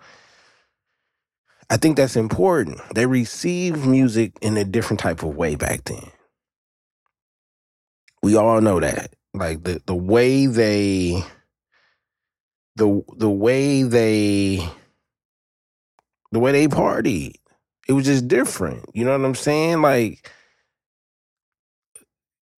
I 1.70 1.78
think 1.78 1.98
that's 1.98 2.16
important. 2.16 2.82
They 2.96 3.06
received 3.06 3.86
music 3.86 4.34
in 4.42 4.58
a 4.58 4.66
different 4.66 5.00
type 5.00 5.24
of 5.24 5.36
way 5.36 5.56
back 5.56 5.86
then. 5.86 6.12
We 8.24 8.36
all 8.36 8.62
know 8.62 8.80
that. 8.80 9.14
Like 9.34 9.64
the 9.64 9.82
the 9.86 9.96
way 9.96 10.46
they 10.46 11.24
the 12.76 13.04
the 13.16 13.30
way 13.30 13.84
they 13.84 14.70
the 16.32 16.40
way 16.40 16.52
they 16.52 16.68
partied. 16.68 17.36
It 17.88 17.94
was 17.94 18.06
just 18.06 18.28
different. 18.28 18.86
You 18.94 19.06
know 19.06 19.18
what 19.18 19.26
I'm 19.26 19.36
saying? 19.36 19.82
Like 19.82 20.30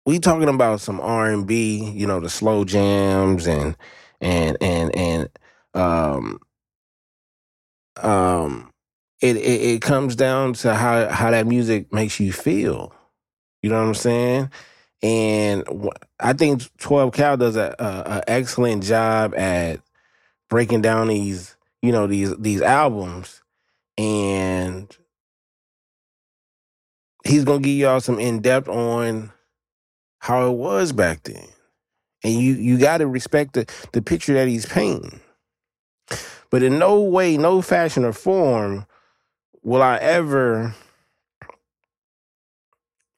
we 0.07 0.19
talking 0.19 0.49
about 0.49 0.81
some 0.81 1.01
R 1.01 1.31
and 1.31 1.47
B, 1.47 1.91
you 1.93 2.07
know, 2.07 2.21
the 2.21 2.31
slow 2.31 2.65
jams 2.65 3.47
and 3.47 3.77
and 4.21 4.57
and 4.61 4.95
and 4.97 5.29
um 5.75 6.41
um 8.03 8.71
it, 9.21 9.37
it 9.37 9.41
it 9.77 9.83
comes 9.83 10.17
down 10.17 10.55
to 10.55 10.75
how 10.75 11.09
how 11.09 11.31
that 11.31 11.47
music 11.47 11.93
makes 11.93 12.19
you 12.21 12.33
feel. 12.33 12.95
You 13.63 13.71
know 13.71 13.81
what 13.81 13.89
I'm 13.89 13.95
saying? 13.95 14.51
And 15.03 15.65
I 16.21 16.33
think 16.33 16.63
12 16.79 17.13
Cal 17.13 17.37
does 17.37 17.57
a, 17.57 17.75
a, 17.79 17.85
a 18.19 18.23
excellent 18.29 18.85
job 18.85 19.35
at 19.37 19.81
breaking 20.51 20.83
down 20.83 21.09
these, 21.09 21.57
you 21.83 21.93
know, 21.93 22.07
these 22.07 22.37
these 22.39 22.63
albums, 22.63 23.42
and 23.99 24.97
he's 27.25 27.45
gonna 27.45 27.61
give 27.61 27.77
y'all 27.77 28.01
some 28.01 28.19
in 28.19 28.41
depth 28.41 28.69
on 28.69 29.33
how 30.19 30.49
it 30.49 30.53
was 30.55 30.93
back 30.93 31.23
then, 31.25 31.49
and 32.25 32.35
you 32.35 32.55
you 32.55 32.79
got 32.79 32.99
to 32.99 33.07
respect 33.07 33.55
the 33.55 33.71
the 33.93 34.03
picture 34.03 34.35
that 34.35 34.49
he's 34.49 34.67
painting. 34.67 35.21
But 36.51 36.63
in 36.63 36.79
no 36.79 37.01
way, 37.01 37.37
no 37.37 37.63
fashion 37.63 38.05
or 38.05 38.13
form 38.13 38.87
will 39.63 39.83
I 39.83 39.97
ever 39.99 40.75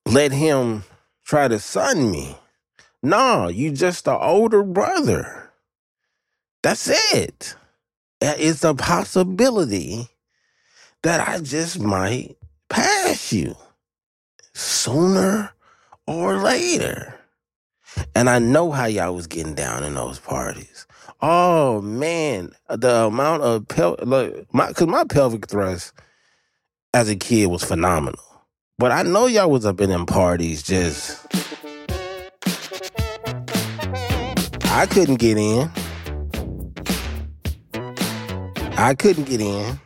let 0.06 0.32
him 0.32 0.84
try 1.24 1.48
to 1.48 1.58
son 1.58 2.10
me. 2.10 2.36
No, 3.02 3.48
you 3.48 3.72
just 3.72 4.04
the 4.06 4.16
older 4.16 4.62
brother. 4.62 5.50
That's 6.62 6.88
it. 7.12 7.56
It's 8.20 8.64
a 8.64 8.74
possibility 8.74 10.08
that 11.04 11.28
I 11.28 11.38
just 11.38 11.78
might 11.78 12.36
pass 12.70 13.30
you 13.32 13.54
sooner 14.54 15.52
or 16.06 16.38
later. 16.38 17.14
And 18.14 18.28
I 18.28 18.38
know 18.38 18.72
how 18.72 18.86
y'all 18.86 19.14
was 19.14 19.26
getting 19.26 19.54
down 19.54 19.84
in 19.84 19.94
those 19.94 20.18
parties. 20.18 20.86
Oh 21.20 21.82
man, 21.82 22.52
the 22.68 23.04
amount 23.04 23.42
of 23.42 23.68
pel 23.68 23.96
look, 24.02 24.52
my 24.52 24.72
cause 24.72 24.88
my 24.88 25.04
pelvic 25.04 25.46
thrust 25.46 25.92
as 26.94 27.10
a 27.10 27.16
kid 27.16 27.46
was 27.46 27.62
phenomenal. 27.62 28.24
But 28.78 28.90
I 28.90 29.02
know 29.02 29.26
y'all 29.26 29.50
was 29.50 29.66
up 29.66 29.80
in 29.82 29.90
them 29.90 30.06
parties 30.06 30.62
just 30.62 31.24
I 34.64 34.86
couldn't 34.86 35.16
get 35.16 35.36
in. 35.36 35.70
I 38.76 38.94
couldn't 38.94 39.24
get 39.24 39.40
in. 39.40 39.78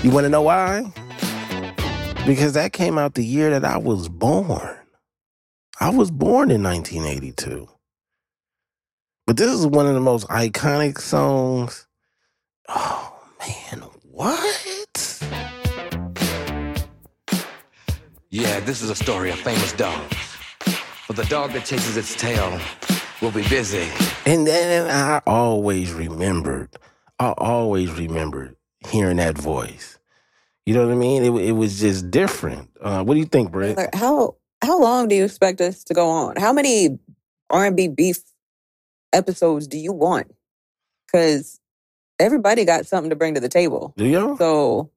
You 0.00 0.12
wanna 0.12 0.28
know 0.28 0.42
why? 0.42 0.92
Because 2.24 2.52
that 2.52 2.72
came 2.72 2.98
out 2.98 3.14
the 3.14 3.24
year 3.24 3.50
that 3.50 3.64
I 3.64 3.78
was 3.78 4.08
born. 4.08 4.76
I 5.80 5.90
was 5.90 6.12
born 6.12 6.52
in 6.52 6.62
1982. 6.62 7.68
But 9.26 9.36
this 9.36 9.52
is 9.52 9.66
one 9.66 9.88
of 9.88 9.94
the 9.94 10.00
most 10.00 10.28
iconic 10.28 11.00
songs. 11.00 11.88
Oh 12.68 13.12
man, 13.40 13.80
what? 14.04 15.20
Yeah, 18.30 18.60
this 18.60 18.82
is 18.82 18.90
a 18.90 18.94
story 18.94 19.30
of 19.30 19.38
famous 19.40 19.72
dogs. 19.72 20.16
But 21.08 21.16
the 21.16 21.24
dog 21.24 21.52
that 21.54 21.64
chases 21.64 21.96
its 21.96 22.14
tail 22.14 22.60
will 23.20 23.32
be 23.32 23.42
busy. 23.48 23.88
And 24.26 24.46
then 24.46 24.88
I 24.88 25.20
always 25.26 25.92
remembered, 25.92 26.76
I 27.18 27.32
always 27.32 27.90
remembered 27.98 28.54
hearing 28.86 29.16
that 29.18 29.36
voice. 29.36 29.98
You 30.66 30.74
know 30.74 30.86
what 30.86 30.92
I 30.92 30.96
mean? 30.96 31.24
It, 31.24 31.48
it 31.48 31.52
was 31.52 31.80
just 31.80 32.10
different. 32.10 32.70
Uh, 32.80 33.02
what 33.02 33.14
do 33.14 33.20
you 33.20 33.26
think, 33.26 33.50
Brett? 33.50 33.94
How 33.94 34.36
how 34.62 34.78
long 34.80 35.08
do 35.08 35.14
you 35.14 35.24
expect 35.24 35.60
us 35.60 35.82
to 35.84 35.94
go 35.94 36.08
on? 36.08 36.36
How 36.36 36.52
many 36.52 36.98
R 37.50 37.66
and 37.66 37.76
B 37.76 37.88
beef 37.88 38.18
episodes 39.12 39.66
do 39.66 39.78
you 39.78 39.92
want? 39.92 40.34
Because 41.06 41.58
everybody 42.18 42.64
got 42.64 42.86
something 42.86 43.10
to 43.10 43.16
bring 43.16 43.34
to 43.34 43.40
the 43.40 43.48
table. 43.48 43.94
Do 43.96 44.04
y'all? 44.04 44.36
So, 44.36 44.90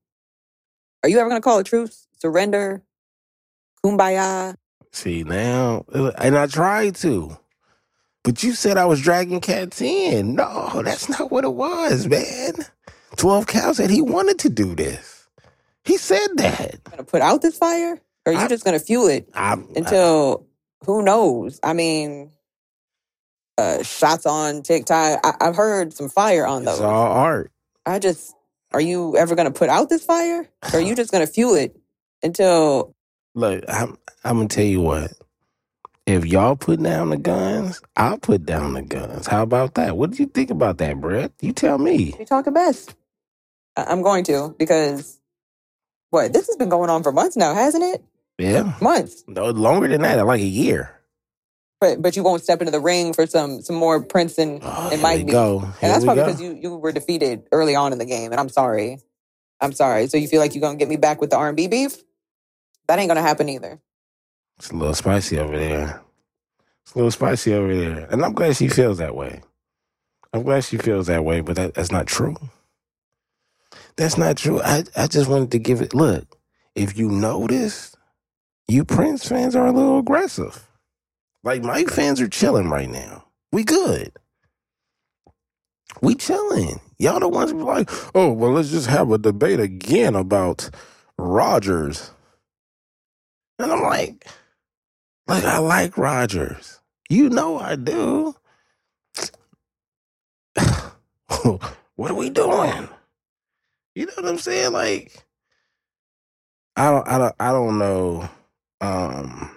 are 1.04 1.10
you 1.10 1.20
ever 1.20 1.30
gonna 1.30 1.42
call 1.42 1.60
a 1.60 1.64
truce? 1.64 2.08
Surrender? 2.20 2.84
Kumbaya? 3.84 4.56
See 4.92 5.24
now, 5.24 5.86
and 5.94 6.38
I 6.38 6.48
tried 6.48 6.96
to, 6.96 7.38
but 8.26 8.44
you 8.44 8.52
said 8.52 8.76
I 8.76 8.86
was 8.86 9.00
dragging 9.00 9.40
cats 9.40 9.82
in. 9.82 10.36
No, 10.36 10.82
that's 10.84 11.08
not 11.08 11.32
what 11.32 11.46
it 11.46 11.54
was, 11.54 12.08
man. 12.08 12.56
Twelve 13.18 13.48
Cal 13.48 13.74
said 13.74 13.90
he 13.90 14.02
wanted 14.02 14.40
to 14.40 14.50
do 14.50 14.76
this. 14.76 15.28
He 15.86 15.98
said 15.98 16.28
that. 16.38 16.84
Gonna 16.92 17.04
put 17.04 17.22
out 17.22 17.42
this 17.42 17.58
fire? 17.58 18.00
Or 18.26 18.34
are 18.34 18.36
you 18.36 18.40
I- 18.42 18.48
just 18.48 18.66
gonna 18.66 18.80
fuel 18.80 19.08
it 19.08 19.30
I'm, 19.34 19.68
until 19.76 20.48
who 20.86 21.04
knows? 21.04 21.60
I 21.64 21.74
mean, 21.74 22.32
uh, 23.58 23.84
shots 23.84 24.28
on 24.28 24.64
TikTok. 24.64 25.22
I, 25.26 25.34
I've 25.42 25.58
heard 25.58 25.94
some 25.94 26.10
fire 26.10 26.48
on 26.48 26.64
it's 26.64 26.72
those. 26.74 26.82
all 26.82 27.12
art. 27.14 27.52
I 27.86 28.00
just, 28.00 28.36
are 28.74 28.82
you 28.82 29.18
ever 29.18 29.36
going 29.36 29.52
to 29.52 29.58
put 29.58 29.70
out 29.70 29.90
this 29.90 30.06
fire? 30.06 30.50
Or 30.74 30.80
are 30.80 30.82
you 30.82 30.96
just 30.96 31.12
going 31.12 31.26
to 31.26 31.32
fuel 31.34 31.56
it 31.56 31.78
until, 32.24 32.96
Look, 33.36 33.64
I'm, 33.70 33.98
I'm 34.24 34.38
gonna 34.38 34.50
tell 34.50 34.66
you 34.66 34.82
what. 34.82 35.14
If 36.08 36.26
y'all 36.26 36.56
put 36.58 36.84
down 36.84 37.12
the 37.12 37.18
guns, 37.18 37.82
I'll 37.98 38.18
put 38.20 38.46
down 38.46 38.74
the 38.74 38.82
guns. 38.82 39.28
How 39.28 39.44
about 39.44 39.76
that? 39.76 39.98
What 39.98 40.12
do 40.12 40.24
you 40.24 40.28
think 40.30 40.52
about 40.52 40.80
that, 40.80 41.02
Brett? 41.02 41.32
You 41.42 41.54
tell 41.54 41.78
me. 41.78 42.16
you 42.20 42.26
talking 42.26 42.54
best? 42.54 42.96
I'm 43.88 44.02
going 44.02 44.24
to 44.26 44.56
because 44.58 45.20
what? 46.10 46.34
This 46.34 46.48
has 46.48 46.56
been 46.58 46.70
going 46.70 46.90
on 46.90 47.04
for 47.04 47.12
months 47.12 47.38
now, 47.38 47.54
hasn't 47.54 47.84
it? 47.84 48.04
Yeah, 48.38 48.74
Months. 48.82 49.24
no 49.28 49.50
longer 49.52 49.88
than 49.88 50.02
that, 50.02 50.26
like 50.26 50.42
a 50.42 50.46
year. 50.46 51.00
But 51.80 52.02
but 52.02 52.16
you 52.16 52.24
won't 52.24 52.44
step 52.44 52.60
into 52.62 52.72
the 52.72 52.80
ring 52.80 53.14
for 53.14 53.26
some 53.28 53.62
some 53.62 53.76
more 53.76 54.04
Prince 54.04 54.38
and, 54.38 54.62
Oh, 54.64 54.84
and 54.92 54.94
here 54.94 55.02
Mike 55.02 55.28
go. 55.28 55.60
And 55.82 55.92
that's 55.92 56.04
probably 56.06 56.24
go. 56.24 56.28
because 56.28 56.42
you 56.42 56.54
you 56.62 56.76
were 56.76 56.92
defeated 56.92 57.48
early 57.52 57.76
on 57.76 57.92
in 57.94 58.00
the 58.00 58.06
game, 58.06 58.32
and 58.32 58.40
I'm 58.40 58.50
sorry. 58.50 59.00
I'm 59.60 59.74
sorry. 59.74 60.08
So 60.08 60.18
you 60.18 60.28
feel 60.28 60.40
like 60.42 60.56
you're 60.56 60.62
gonna 60.62 60.78
get 60.78 60.90
me 60.90 60.96
back 60.98 61.22
with 61.22 61.30
the 61.30 61.38
R&B 61.38 61.68
beef? 61.68 61.98
That 62.88 63.00
ain't 63.00 63.10
gonna 63.10 63.22
happen 63.22 63.48
either. 63.50 63.80
It's 64.58 64.70
a 64.72 64.76
little 64.76 64.94
spicy 64.96 65.40
over 65.40 65.58
there. 65.58 66.02
It's 66.86 66.94
a 66.94 66.98
little 66.98 67.12
spicy 67.12 67.54
over 67.54 67.76
there. 67.76 68.08
And 68.12 68.24
I'm 68.26 68.34
glad 68.34 68.56
she 68.58 68.68
feels 68.68 68.98
that 69.00 69.16
way. 69.16 69.42
I'm 70.34 70.44
glad 70.44 70.64
she 70.64 70.78
feels 70.78 71.08
that 71.08 71.24
way, 71.26 71.42
but 71.42 71.56
that, 71.58 71.74
that's 71.76 71.92
not 71.92 72.08
true. 72.08 72.36
That's 73.98 74.18
not 74.18 74.38
true. 74.38 74.62
I, 74.62 74.84
I 74.96 75.08
just 75.08 75.30
wanted 75.30 75.52
to 75.52 75.60
give 75.60 75.82
it 75.82 75.94
look, 75.94 76.38
if 76.76 76.98
you 76.98 77.10
notice, 77.10 77.96
you 78.68 78.86
Prince 78.86 79.28
fans 79.28 79.56
are 79.56 79.68
a 79.68 79.72
little 79.72 80.00
aggressive. 80.00 80.68
Like 81.44 81.64
Mike 81.64 81.90
fans 81.90 82.22
are 82.22 82.28
chilling 82.28 82.70
right 82.70 82.90
now. 82.90 83.26
We 83.52 83.64
good. 83.64 84.14
We 86.02 86.16
chilling. 86.16 86.80
Y'all 87.00 87.20
the 87.20 87.28
ones 87.28 87.52
like, 87.54 87.90
oh, 88.16 88.32
well, 88.32 88.52
let's 88.52 88.72
just 88.72 88.88
have 88.88 89.12
a 89.12 89.18
debate 89.18 89.60
again 89.60 90.16
about 90.16 90.70
Rogers. 91.18 92.12
And 93.60 93.72
I'm 93.72 93.82
like, 93.82 94.26
like 95.28 95.44
I 95.44 95.60
like 95.60 95.98
Rogers. 95.98 96.80
You 97.10 97.30
know 97.30 97.60
I 97.60 97.76
do. 97.76 98.36
what 101.96 102.12
are 102.12 102.16
we 102.16 102.30
doing? 102.30 102.88
You 103.96 104.06
know 104.06 104.14
what 104.16 104.28
I'm 104.28 104.38
saying? 104.38 104.74
Like, 104.74 105.26
I 106.76 106.90
don't, 106.92 107.08
I 107.08 107.18
don't, 107.18 107.36
I 107.40 107.52
don't 107.52 107.78
know. 107.78 108.30
Um, 108.80 109.52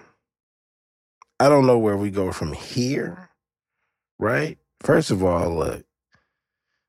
I 1.39 1.49
don't 1.49 1.65
know 1.65 1.77
where 1.79 1.97
we 1.97 2.11
go 2.11 2.31
from 2.31 2.53
here. 2.53 3.29
Right? 4.19 4.57
First 4.81 5.11
of 5.11 5.23
all, 5.23 5.49
look, 5.55 5.83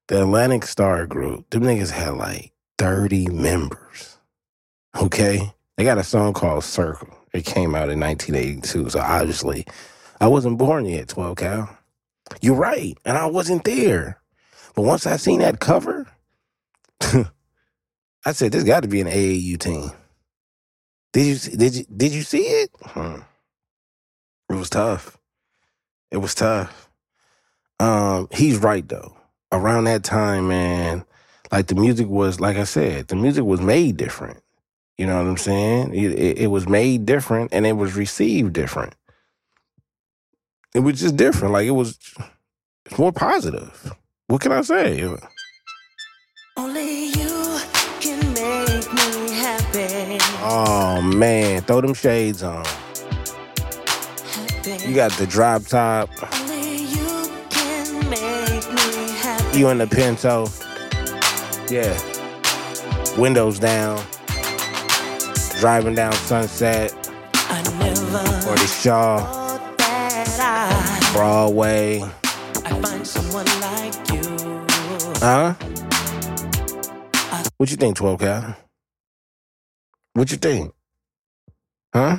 the 0.09 0.23
Atlantic 0.23 0.65
Starr 0.67 1.07
Group, 1.07 1.51
them 1.51 1.63
niggas 1.63 1.91
had 1.91 2.15
like 2.15 2.53
30 2.79 3.29
members. 3.29 4.19
Okay? 5.01 5.53
They 5.77 5.85
got 5.85 5.99
a 5.99 6.05
song 6.05 6.33
called 6.33 6.65
Circle. 6.65 7.17
It 7.33 7.45
came 7.45 7.75
out 7.75 7.91
in 7.91 8.01
1982. 8.01 8.91
So 8.91 9.01
obviously, 9.01 9.67
I 10.21 10.29
wasn't 10.29 10.59
born 10.59 10.87
yet, 10.87 11.09
12 11.09 11.37
Cal. 11.37 11.79
You're 12.41 12.57
right. 12.57 12.97
And 13.05 13.19
I 13.19 13.27
wasn't 13.27 13.65
there. 13.65 14.21
But 14.75 14.83
once 14.83 15.07
I 15.07 15.17
seen 15.17 15.41
that 15.41 15.61
cover, 15.61 16.07
I 18.27 18.33
said, 18.33 18.51
this 18.51 18.65
got 18.65 18.83
to 18.83 18.89
be 18.89 19.01
an 19.01 19.07
AAU 19.07 19.57
team. 19.59 19.93
Did 21.13 21.27
you 21.27 21.57
did 21.57 21.75
you 21.77 21.85
did 21.97 22.13
you 22.13 22.23
see 22.23 22.43
it? 22.43 22.71
Hmm. 22.83 23.21
It 24.51 24.55
was 24.55 24.69
tough. 24.69 25.17
It 26.11 26.19
was 26.19 26.35
tough. 26.35 26.91
Um, 27.79 28.29
he's 28.33 28.59
right 28.59 28.87
though. 28.87 29.17
Around 29.53 29.85
that 29.85 30.03
time, 30.03 30.49
man, 30.49 31.05
like 31.53 31.69
the 31.69 31.77
music 31.77 32.09
was, 32.09 32.41
like 32.41 32.57
I 32.57 32.65
said, 32.65 33.09
the 33.09 33.17
music 33.17 33.45
was 33.45 33.61
made 33.61 33.97
different. 33.97 34.43
You 34.99 35.07
know 35.07 35.17
what 35.17 35.29
I'm 35.29 35.37
saying? 35.37 35.95
It, 35.95 36.13
it, 36.13 36.39
it 36.39 36.47
was 36.49 36.69
made 36.69 37.07
different 37.07 37.53
and 37.53 37.65
it 37.65 37.75
was 37.75 37.95
received 37.95 38.53
different. 38.53 38.95
It 40.75 40.81
was 40.81 41.01
just 41.01 41.17
different. 41.17 41.53
Like 41.53 41.67
it 41.67 41.71
was 41.71 41.97
it's 42.87 42.99
more 42.99 43.13
positive. 43.13 43.95
What 44.27 44.41
can 44.41 44.53
I 44.53 44.63
say? 44.63 45.17
Oh 50.49 51.03
man, 51.03 51.63
throw 51.63 51.81
them 51.81 51.93
shades 51.93 52.45
on. 52.45 52.65
You 54.65 54.95
got 54.95 55.11
the 55.13 55.27
drop 55.29 55.65
top. 55.65 56.09
You 56.47 57.29
can 57.51 58.09
make 58.09 58.71
me 58.71 59.11
happy. 59.19 59.59
You 59.59 59.71
in 59.71 59.79
the 59.79 59.89
Pinto. 59.89 60.47
Yeah. 61.69 61.99
windows 63.19 63.59
down, 63.59 64.01
driving 65.59 65.97
down 65.97 66.13
Sunset 66.13 66.95
I 67.35 67.59
or 68.47 68.55
the 68.55 68.69
Shaw, 68.69 69.19
Broadway. 71.13 72.03
I 72.65 72.81
find 72.81 73.05
someone 73.05 73.47
like 73.61 73.95
you. 74.13 74.23
Huh? 75.19 75.55
What 77.57 77.69
you 77.69 77.77
think, 77.77 77.97
12 77.97 78.21
Cal? 78.21 78.66
What 80.17 80.31
you 80.31 80.39
think? 80.39 80.73
Huh? 81.93 82.17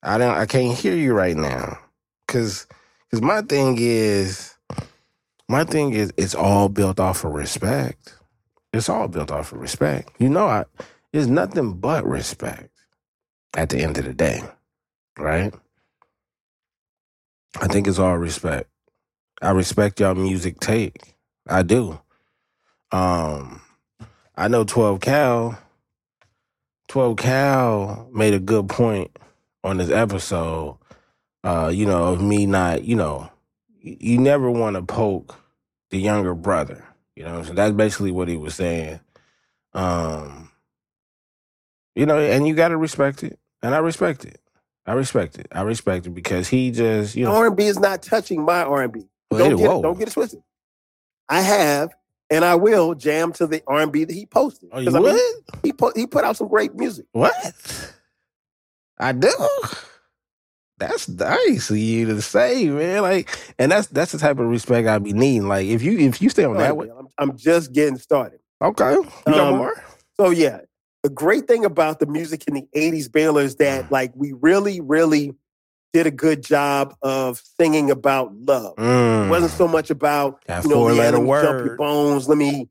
I 0.00 0.16
don't 0.16 0.38
I 0.38 0.46
can't 0.46 0.78
hear 0.78 0.94
you 0.94 1.12
right 1.12 1.36
now. 1.36 1.76
Cause 2.28 2.68
cause 3.10 3.20
my 3.20 3.42
thing 3.42 3.76
is 3.80 4.54
my 5.48 5.64
thing 5.64 5.92
is 5.92 6.12
it's 6.16 6.36
all 6.36 6.68
built 6.68 7.00
off 7.00 7.24
of 7.24 7.32
respect. 7.32 8.14
It's 8.72 8.88
all 8.88 9.08
built 9.08 9.32
off 9.32 9.50
of 9.50 9.58
respect. 9.58 10.12
You 10.20 10.28
know 10.28 10.46
I 10.46 10.66
it's 11.12 11.26
nothing 11.26 11.72
but 11.72 12.06
respect 12.06 12.70
at 13.56 13.70
the 13.70 13.80
end 13.80 13.98
of 13.98 14.04
the 14.04 14.14
day. 14.14 14.40
Right? 15.18 15.52
I 17.60 17.66
think 17.66 17.88
it's 17.88 17.98
all 17.98 18.18
respect. 18.18 18.70
I 19.42 19.50
respect 19.50 19.98
y'all 19.98 20.14
music 20.14 20.60
take. 20.60 21.16
I 21.48 21.62
do. 21.62 21.98
Um, 22.92 23.62
I 24.36 24.46
know 24.46 24.62
12 24.62 25.00
Cal. 25.00 25.58
12 26.88 27.16
Cal 27.16 28.08
made 28.12 28.34
a 28.34 28.40
good 28.40 28.68
point 28.68 29.16
on 29.62 29.76
this 29.76 29.90
episode. 29.90 30.78
Uh, 31.44 31.70
you 31.72 31.86
know, 31.86 32.12
of 32.12 32.22
me 32.22 32.46
not, 32.46 32.84
you 32.84 32.96
know, 32.96 33.30
you, 33.80 34.18
never 34.18 34.50
want 34.50 34.74
to 34.76 34.82
poke 34.82 35.36
the 35.90 35.98
younger 35.98 36.34
brother. 36.34 36.84
You 37.14 37.24
know, 37.24 37.42
so 37.42 37.52
that's 37.52 37.74
basically 37.74 38.10
what 38.10 38.28
he 38.28 38.36
was 38.36 38.54
saying. 38.54 39.00
Um, 39.72 40.50
you 41.94 42.06
know, 42.06 42.18
and 42.18 42.46
you 42.46 42.54
got 42.54 42.68
to 42.68 42.76
respect 42.76 43.22
it, 43.22 43.38
and 43.62 43.74
I 43.74 43.78
respect 43.78 44.24
it. 44.24 44.40
I 44.86 44.92
respect 44.92 45.38
it. 45.38 45.48
I 45.52 45.62
respect 45.62 46.06
it 46.06 46.10
because 46.10 46.48
he 46.48 46.70
just, 46.70 47.14
you 47.14 47.24
know, 47.24 47.34
R 47.34 47.48
and 47.48 47.56
B 47.56 47.66
is 47.66 47.78
not 47.78 48.02
touching 48.02 48.44
my 48.44 48.62
R 48.62 48.82
and 48.82 48.92
B. 48.92 49.06
Don't 49.30 49.56
get 49.56 49.68
whoa. 49.68 49.82
don't 49.82 49.98
get 49.98 50.08
it 50.08 50.12
twisted. 50.12 50.42
I 51.28 51.40
have 51.40 51.90
and 52.30 52.44
I 52.44 52.54
will 52.56 52.94
jam 52.94 53.32
to 53.34 53.46
the 53.46 53.62
R 53.66 53.80
and 53.80 53.92
B 53.92 54.04
that 54.04 54.12
he 54.12 54.26
posted. 54.26 54.70
Oh, 54.72 54.78
you 54.80 54.88
I 54.90 54.92
mean, 54.94 55.02
would? 55.02 55.20
he 55.62 55.72
put 55.72 55.96
he 55.96 56.06
put 56.06 56.24
out 56.24 56.36
some 56.36 56.48
great 56.48 56.74
music. 56.74 57.06
What? 57.12 57.94
I 58.98 59.12
do. 59.12 59.32
That's 60.78 61.08
nice 61.08 61.70
of 61.70 61.76
you 61.76 62.06
to 62.06 62.22
say, 62.22 62.66
man. 62.66 63.02
Like, 63.02 63.36
and 63.58 63.72
that's 63.72 63.88
that's 63.88 64.12
the 64.12 64.18
type 64.18 64.38
of 64.38 64.46
respect 64.46 64.86
I 64.86 64.98
be 64.98 65.12
needing. 65.12 65.48
Like, 65.48 65.66
if 65.66 65.82
you 65.82 65.98
if 65.98 66.22
you 66.22 66.30
stay 66.30 66.44
on 66.44 66.56
that 66.58 66.76
way, 66.76 66.88
I'm, 66.96 67.08
I'm 67.18 67.36
just 67.36 67.72
getting 67.72 67.98
started. 67.98 68.38
okay, 68.62 68.92
you 68.92 69.04
got 69.26 69.38
Um, 69.52 69.56
more. 69.58 69.74
So 70.16 70.30
yeah, 70.30 70.60
the 71.02 71.10
great 71.10 71.48
thing 71.48 71.64
about 71.64 71.98
the 71.98 72.06
music 72.06 72.44
in 72.46 72.54
the 72.54 72.68
'80s, 72.76 73.10
Baylor, 73.10 73.42
is 73.42 73.56
that 73.56 73.90
like 73.90 74.12
we 74.14 74.32
really, 74.40 74.80
really 74.80 75.34
did 75.92 76.06
a 76.06 76.10
good 76.10 76.42
job 76.42 76.94
of 77.02 77.40
singing 77.58 77.90
about 77.90 78.34
love. 78.34 78.74
It 78.78 78.80
Mm. 78.82 79.30
wasn't 79.30 79.52
so 79.52 79.66
much 79.68 79.90
about 79.90 80.44
That 80.46 80.64
you 80.64 80.70
know, 80.70 80.76
four-letter 80.76 81.18
let 81.18 81.22
me 81.24 81.30
jump 81.42 81.64
your 81.66 81.76
bones, 81.76 82.28
let 82.28 82.38
me 82.38 82.68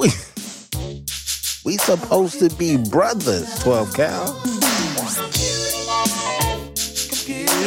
we. 1.67 1.77
Supposed 1.77 2.39
to 2.39 2.49
be 2.55 2.77
brothers, 2.77 3.59
12 3.59 3.93
cal. 3.93 4.41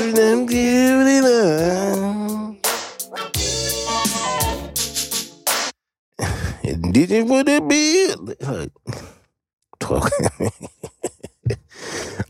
It 0.02 1.24
up. 1.24 2.56
Did 6.92 7.10
you 7.10 7.26
put 7.26 7.46
a 7.48 7.60
bill? 7.60 8.34
Look, 8.38 8.72
12 9.80 10.08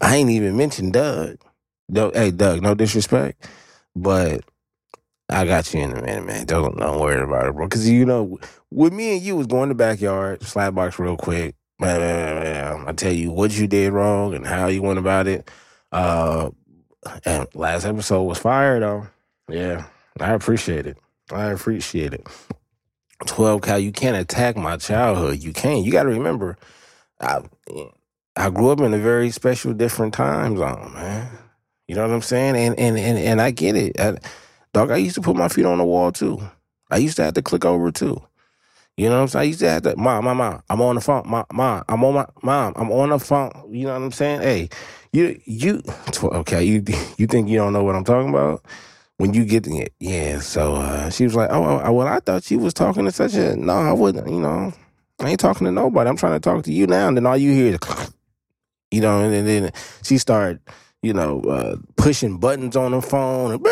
I 0.01 0.17
ain't 0.17 0.31
even 0.31 0.57
mentioned 0.57 0.93
Doug. 0.93 1.37
Hey 1.93 2.33
Doug, 2.33 2.63
no 2.63 2.75
disrespect, 2.75 3.47
but 3.95 4.41
I 5.29 5.45
got 5.45 5.73
you 5.73 5.81
in 5.81 5.93
a 5.93 6.03
minute, 6.03 6.27
man. 6.27 6.47
Don't 6.47 6.77
don't 6.77 6.99
worry 7.01 7.23
about 7.23 7.47
it, 7.47 7.55
bro. 7.55 7.67
Because 7.67 7.89
you 7.89 8.05
know, 8.05 8.39
with 8.71 8.93
me 8.93 9.15
and 9.15 9.23
you 9.23 9.37
was 9.37 9.47
going 9.47 9.69
to 9.69 9.75
the 9.75 9.79
backyard, 9.79 10.43
slap 10.43 10.75
box 10.75 10.99
real 10.99 11.17
quick. 11.17 11.55
Blah, 11.81 11.97
blah. 11.97 12.85
I 12.87 12.93
tell 12.93 13.13
you 13.13 13.31
what 13.31 13.57
you 13.57 13.67
did 13.67 13.93
wrong 13.93 14.35
and 14.35 14.47
how 14.47 14.67
you 14.67 14.83
went 14.83 14.99
about 14.99 15.27
it. 15.27 15.51
Uh, 15.91 16.51
and 17.25 17.49
last 17.55 17.87
episode 17.87 18.25
was 18.25 18.39
fire 18.39 18.79
though. 18.79 19.07
Yeah, 19.49 19.87
I 20.21 20.33
appreciate 20.33 20.87
it. 20.87 20.99
I 21.33 21.47
appreciate 21.47 22.13
it. 22.13 22.27
Twelve 23.27 23.63
Cal, 23.63 23.79
you 23.79 23.93
can't 23.93 24.17
attack 24.17 24.57
my 24.57 24.77
childhood. 24.77 25.43
You 25.43 25.53
can't. 25.53 25.85
You 25.85 25.93
got 25.93 26.05
to 26.05 26.11
remember, 26.11 26.57
I 27.21 27.41
I 28.37 28.51
grew 28.51 28.71
up 28.71 28.81
in 28.81 28.95
a 28.95 28.99
very 28.99 29.31
special, 29.31 29.73
different 29.73 30.15
time 30.15 30.57
zone, 30.57 30.93
man. 30.95 31.31
You 31.89 31.97
know 31.97 32.07
what 32.07 32.15
I'm 32.15 32.23
saying? 32.23 32.57
And 32.57 32.79
and 32.79 32.99
and 32.99 33.19
and 33.19 33.41
I 33.41 33.51
get 33.51 33.77
it. 33.77 33.99
I, 33.99 34.19
dog, 34.73 34.91
I 34.91 34.97
used 34.97 35.17
to 35.17 35.23
put 35.23 35.37
my 35.37 35.49
feet 35.49 35.67
on 35.67 35.79
the 35.79 35.85
wall 35.85 36.13
too. 36.13 36.41
I 36.91 36.99
used 36.99 37.17
to 37.17 37.25
have 37.25 37.35
to 37.35 37.43
click 37.43 37.65
over 37.65 37.91
too. 37.91 38.23
You 39.01 39.09
know 39.09 39.17
what 39.17 39.23
I'm 39.23 39.29
saying? 39.29 39.41
I 39.41 39.45
used 39.45 39.61
to 39.61 39.71
have 39.71 39.83
to, 39.85 39.97
mom, 39.97 40.27
mom, 40.27 40.37
mom, 40.37 40.63
I'm 40.69 40.83
on 40.83 40.97
the 40.97 41.01
phone. 41.01 41.23
Mom, 41.25 41.47
mom, 41.55 41.83
I'm 41.89 42.05
on 42.05 42.13
my, 42.13 42.27
mom, 42.43 42.75
I'm 42.77 42.93
on 42.93 43.09
the 43.09 43.19
phone. 43.19 43.51
You 43.71 43.87
know 43.87 43.95
what 43.95 44.03
I'm 44.03 44.13
saying? 44.13 44.43
Hey, 44.43 44.69
you, 45.11 45.41
you, 45.47 45.83
okay, 46.23 46.63
you, 46.63 46.85
you 47.17 47.27
think 47.27 47.49
you 47.49 47.57
don't 47.57 47.73
know 47.73 47.83
what 47.83 47.95
I'm 47.95 48.05
talking 48.05 48.29
about? 48.29 48.63
When 49.17 49.33
you 49.33 49.47
get 49.47 49.67
it, 49.67 49.95
yeah. 50.01 50.41
So 50.41 50.75
uh, 50.75 51.09
she 51.09 51.25
was 51.25 51.35
like, 51.35 51.49
oh, 51.51 51.91
well, 51.91 52.09
I 52.09 52.21
thought 52.21 52.45
she 52.45 52.59
was 52.59 52.75
talking 52.75 53.07
to 53.07 53.11
such 53.11 53.33
a, 53.37 53.57
no, 53.57 53.73
I 53.73 53.93
wouldn't, 53.95 54.29
you 54.29 54.39
know, 54.39 54.71
I 55.19 55.31
ain't 55.31 55.41
talking 55.41 55.65
to 55.65 55.73
nobody. 55.73 56.11
I'm 56.11 56.19
trying 56.19 56.35
to 56.35 56.41
talk 56.41 56.65
to 56.65 56.73
you 56.73 56.87
now. 56.87 57.09
And 57.09 57.17
then 57.17 57.25
all 57.25 57.39
you 57.39 57.53
hear 57.53 57.73
is, 57.73 57.79
you 58.91 59.01
know, 59.01 59.23
and 59.25 59.49
then, 59.49 59.73
she 60.03 60.19
started, 60.19 60.61
you 61.03 61.15
know, 61.15 61.41
uh, 61.45 61.77
pushing 61.97 62.37
buttons 62.37 62.77
on 62.77 62.91
the 62.91 63.01
phone. 63.01 63.53
And, 63.53 63.67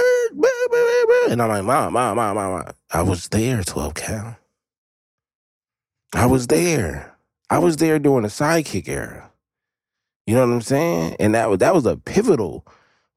and 1.33 1.43
I'm 1.43 1.49
like, 1.51 1.65
mom, 1.65 1.93
mom, 1.93 2.17
mom, 2.17 2.35
mom, 2.35 2.51
mom. 2.53 2.73
I 2.91 3.03
was 3.03 3.29
there, 3.29 3.63
12 3.63 3.93
cal. 3.93 4.38
I 6.15 6.27
was 6.27 6.47
there. 6.47 7.15
I 7.51 7.59
was 7.59 7.77
there 7.77 7.99
during 7.99 8.23
the 8.23 8.29
sidekick 8.29 8.89
era. 8.89 9.31
You 10.27 10.35
know 10.35 10.47
what 10.47 10.53
I'm 10.53 10.63
saying? 10.63 11.17
And 11.19 11.35
that 11.35 11.49
was 11.49 11.59
that 11.59 11.75
was 11.75 11.87
a 11.87 11.97
pivotal 11.97 12.67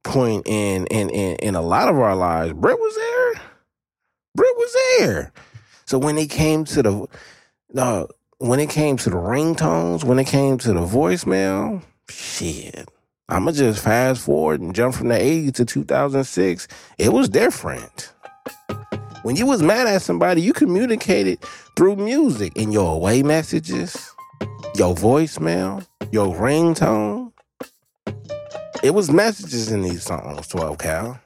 point 0.03 0.47
in 0.47 0.87
in 0.87 1.09
in, 1.09 1.35
in 1.37 1.55
a 1.55 1.61
lot 1.61 1.89
of 1.89 1.97
our 1.99 2.15
lives. 2.15 2.53
Brett 2.53 2.79
was 2.79 2.95
there. 2.95 3.41
Brett 4.35 4.55
was 4.55 4.77
there. 4.97 5.33
So 5.85 5.97
when 5.99 6.17
it 6.17 6.29
came 6.29 6.63
to 6.65 6.81
the 6.81 7.07
uh, 7.75 8.05
when 8.37 8.59
it 8.59 8.69
came 8.69 8.97
to 8.97 9.09
the 9.09 9.17
ringtones, 9.17 10.03
when 10.03 10.19
it 10.19 10.27
came 10.27 10.57
to 10.59 10.73
the 10.73 10.81
voicemail, 10.81 11.81
shit. 12.09 12.89
I'ma 13.29 13.51
just 13.51 13.81
fast 13.81 14.25
forward 14.25 14.59
and 14.59 14.75
jump 14.75 14.93
from 14.93 15.07
the 15.07 15.15
80s 15.15 15.53
to 15.55 15.65
2006. 15.65 16.67
It 16.97 17.13
was 17.13 17.29
different. 17.29 18.11
When 19.23 19.35
you 19.35 19.45
was 19.45 19.61
mad 19.61 19.87
at 19.87 20.01
somebody, 20.01 20.41
you 20.41 20.51
communicated 20.51 21.39
through 21.75 21.95
music 21.95 22.53
in 22.55 22.71
your 22.71 22.95
away 22.95 23.23
messages, 23.23 24.13
your 24.75 24.95
voicemail, 24.95 25.85
your 26.11 26.35
ringtone. 26.35 27.31
It 28.83 28.93
was 28.93 29.11
messages 29.11 29.71
in 29.71 29.81
these 29.81 30.03
songs, 30.03 30.47
12 30.47 30.77
Cal. 30.77 31.19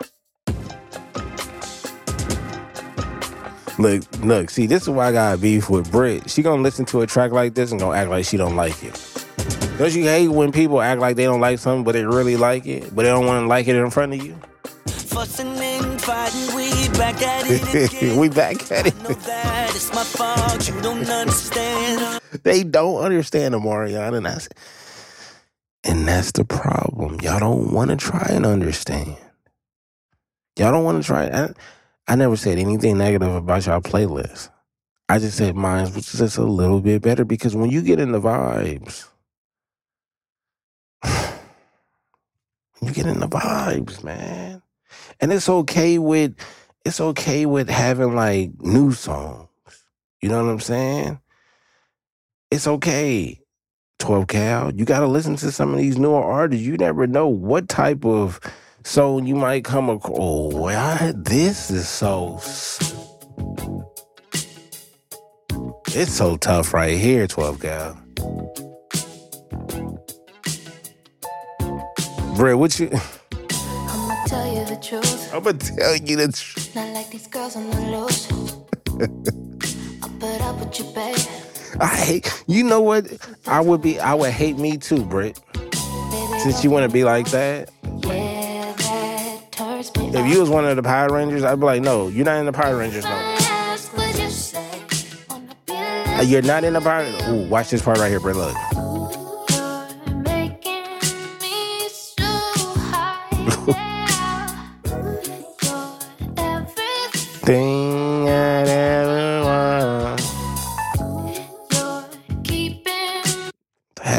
Look, 3.78 4.04
look, 4.22 4.50
see, 4.50 4.68
this 4.68 4.84
is 4.84 4.90
why 4.90 5.08
I 5.08 5.12
got 5.12 5.42
beef 5.42 5.70
with 5.70 5.92
Brit. 5.92 6.30
She 6.30 6.42
gonna 6.42 6.62
listen 6.62 6.86
to 6.86 7.02
a 7.02 7.08
track 7.08 7.32
like 7.32 7.56
this 7.56 7.72
and 7.72 7.80
gonna 7.80 7.98
act 7.98 8.10
like 8.10 8.26
she 8.26 8.38
don't 8.38 8.56
like 8.56 8.82
it. 8.84 9.02
Don't 9.78 9.94
you 9.94 10.04
hate 10.04 10.30
when 10.30 10.54
people 10.54 10.82
act 10.82 11.02
like 11.02 11.18
they 11.18 11.26
don't 11.26 11.42
like 11.42 11.60
something, 11.60 11.84
but 11.84 11.92
they 11.92 12.06
really 12.06 12.38
like 12.38 12.66
it, 12.66 12.96
but 12.96 13.04
they 13.04 13.10
don't 13.10 13.26
want 13.26 13.44
to 13.44 13.48
like 13.48 13.68
it 13.68 13.76
in 13.76 13.90
front 13.90 14.14
of 14.14 14.24
you? 14.24 14.38
Fussing 14.88 15.54
fighting, 16.06 16.56
we 16.56 16.70
back 16.98 17.20
at 17.22 17.50
it 17.50 17.94
again. 17.94 18.18
we 18.18 18.30
back 18.30 18.72
at 18.72 18.88
it. 18.88 18.96
know 19.02 19.10
that 19.10 19.76
it's 19.76 19.92
my 19.94 20.04
fault. 20.04 20.68
You 20.68 20.80
don't 20.82 21.10
understand. 21.10 22.22
They 22.44 22.64
don't 22.64 23.02
understand 23.02 23.56
Omarion, 23.56 24.16
and 24.16 24.26
that's 24.26 24.48
and 25.84 26.08
that's 26.08 26.32
the 26.32 26.46
problem. 26.46 27.20
Y'all 27.22 27.40
don't 27.40 27.72
want 27.74 27.90
to 27.90 27.98
try 27.98 28.28
and 28.30 28.46
understand. 28.46 29.18
Y'all 30.58 30.72
don't 30.72 30.84
want 30.84 31.02
to 31.02 31.06
try. 31.06 31.26
I, 31.26 31.50
I 32.08 32.16
never 32.16 32.36
said 32.38 32.60
anything 32.60 32.98
negative 33.00 33.34
about 33.34 33.66
y'all 33.66 33.82
playlist. 33.82 34.50
I 35.10 35.20
just 35.20 35.38
said 35.38 35.56
mine 35.56 35.92
was 35.94 36.12
just 36.12 36.38
a 36.38 36.44
little 36.44 36.82
bit 36.82 37.02
better 37.02 37.26
because 37.26 37.56
when 37.56 37.72
you 37.72 37.82
get 37.82 38.00
in 38.00 38.12
the 38.12 38.22
vibes, 38.22 39.08
you 42.82 42.92
get 42.92 43.06
in 43.08 43.20
the 43.20 43.28
vibes, 43.28 44.04
man. 44.04 44.62
And 45.20 45.32
it's 45.32 45.50
okay 45.50 45.98
with 45.98 46.36
it's 46.84 47.02
okay 47.02 47.46
with 47.46 47.70
having 47.70 48.16
like 48.16 48.52
new 48.60 48.92
songs. 48.92 49.50
You 50.22 50.30
know 50.30 50.44
what 50.44 50.52
I'm 50.52 50.60
saying? 50.60 51.20
It's 52.52 52.68
okay. 52.68 53.42
12 54.00 54.28
Cal, 54.28 54.74
you 54.74 54.86
got 54.86 55.00
to 55.00 55.08
listen 55.08 55.36
to 55.38 55.52
some 55.52 55.74
of 55.74 55.80
these 55.80 55.98
newer 55.98 56.22
artists. 56.22 56.66
You 56.66 56.78
never 56.78 57.08
know 57.08 57.28
what 57.28 57.70
type 57.70 58.06
of 58.06 58.40
song 58.84 59.26
you 59.26 59.36
might 59.36 59.64
come 59.64 59.90
across. 59.90 60.18
Oh, 60.18 61.12
this 61.16 61.72
is 61.72 61.88
so. 61.88 62.40
It's 65.88 66.12
so 66.12 66.36
tough 66.38 66.74
right 66.74 66.98
here, 66.98 67.26
12 67.26 67.62
Cal. 67.62 68.02
Bro, 72.36 72.58
what 72.58 72.78
you. 72.80 72.92
I'ma 74.36 74.44
tell 74.44 74.54
you 74.54 74.66
the 74.66 74.76
truth. 74.82 75.34
I'm 75.34 75.44
to 75.44 75.54
tell 75.54 75.96
you 75.96 76.18
the 76.18 76.32
truth. 76.32 76.76
Not 76.76 76.90
like 76.94 77.10
these 77.10 77.28
girls 77.28 77.56
on 77.56 77.70
the 77.70 77.82
loose. 77.82 78.30
I'll 80.04 80.10
put 80.20 80.42
up 80.42 80.60
with 80.60 80.80
you, 80.80 80.86
babe. 80.94 81.18
I 81.80 81.88
hate. 81.88 82.44
You 82.48 82.64
know 82.64 82.82
what? 82.82 83.06
I 83.48 83.62
would 83.62 83.82
be. 83.82 84.00
I 84.00 84.14
would 84.14 84.32
hate 84.32 84.58
me 84.58 84.78
too, 84.78 85.06
Britt. 85.06 85.40
Since 86.40 86.64
you 86.64 86.70
want 86.70 86.90
to 86.90 86.94
be 86.94 87.04
like 87.04 87.30
that. 87.32 87.70
yeah, 88.04 88.74
that 88.78 89.92
If 89.96 90.32
you 90.32 90.42
was 90.42 90.50
one 90.50 90.66
of 90.66 90.76
the 90.76 90.84
Power 90.84 91.14
Rangers, 91.14 91.44
I'd 91.44 91.60
be 91.60 91.66
like, 91.66 91.82
no, 91.82 92.10
you're 92.10 92.26
not 92.26 92.38
in 92.40 92.46
the 92.46 92.54
Power 92.54 92.78
Rangers 92.78 93.06
no 93.06 93.12
more. 93.12 93.20
Ask 93.20 93.96
what 93.98 94.20
you 94.20 94.30
say. 94.30 94.82
Wanna 95.30 95.56
be 95.66 95.74
Uh, 95.74 96.22
You're 96.24 96.42
not 96.42 96.64
in 96.66 96.74
the 96.74 96.82
Power. 96.82 97.06
Ooh, 97.30 97.48
watch 97.48 97.70
this 97.70 97.82
part 97.82 98.00
right 98.00 98.10
here, 98.10 98.20
Britt. 98.20 98.36
Look. 98.36 98.56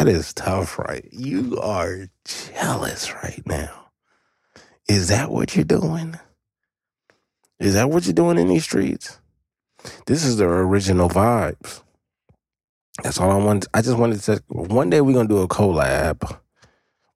That 0.06 0.14
is 0.14 0.32
tough, 0.32 0.78
right? 0.78 1.04
You 1.10 1.58
are 1.60 2.06
jealous 2.24 3.12
right 3.12 3.42
now. 3.44 3.88
Is 4.88 5.08
that 5.08 5.32
what 5.32 5.56
you're 5.56 5.64
doing? 5.64 6.14
Is 7.58 7.74
that 7.74 7.90
what 7.90 8.04
you're 8.04 8.12
doing 8.14 8.38
in 8.38 8.46
these 8.46 8.62
streets? 8.62 9.18
This 10.06 10.22
is 10.22 10.36
the 10.36 10.44
original 10.44 11.08
vibes. 11.08 11.82
That's 13.02 13.18
all 13.18 13.32
I 13.32 13.44
want. 13.44 13.66
I 13.74 13.82
just 13.82 13.98
wanted 13.98 14.20
to. 14.20 14.22
Say 14.22 14.38
one 14.46 14.90
day 14.90 15.00
we're 15.00 15.12
gonna 15.12 15.28
do 15.28 15.38
a 15.38 15.48
collab. 15.48 16.38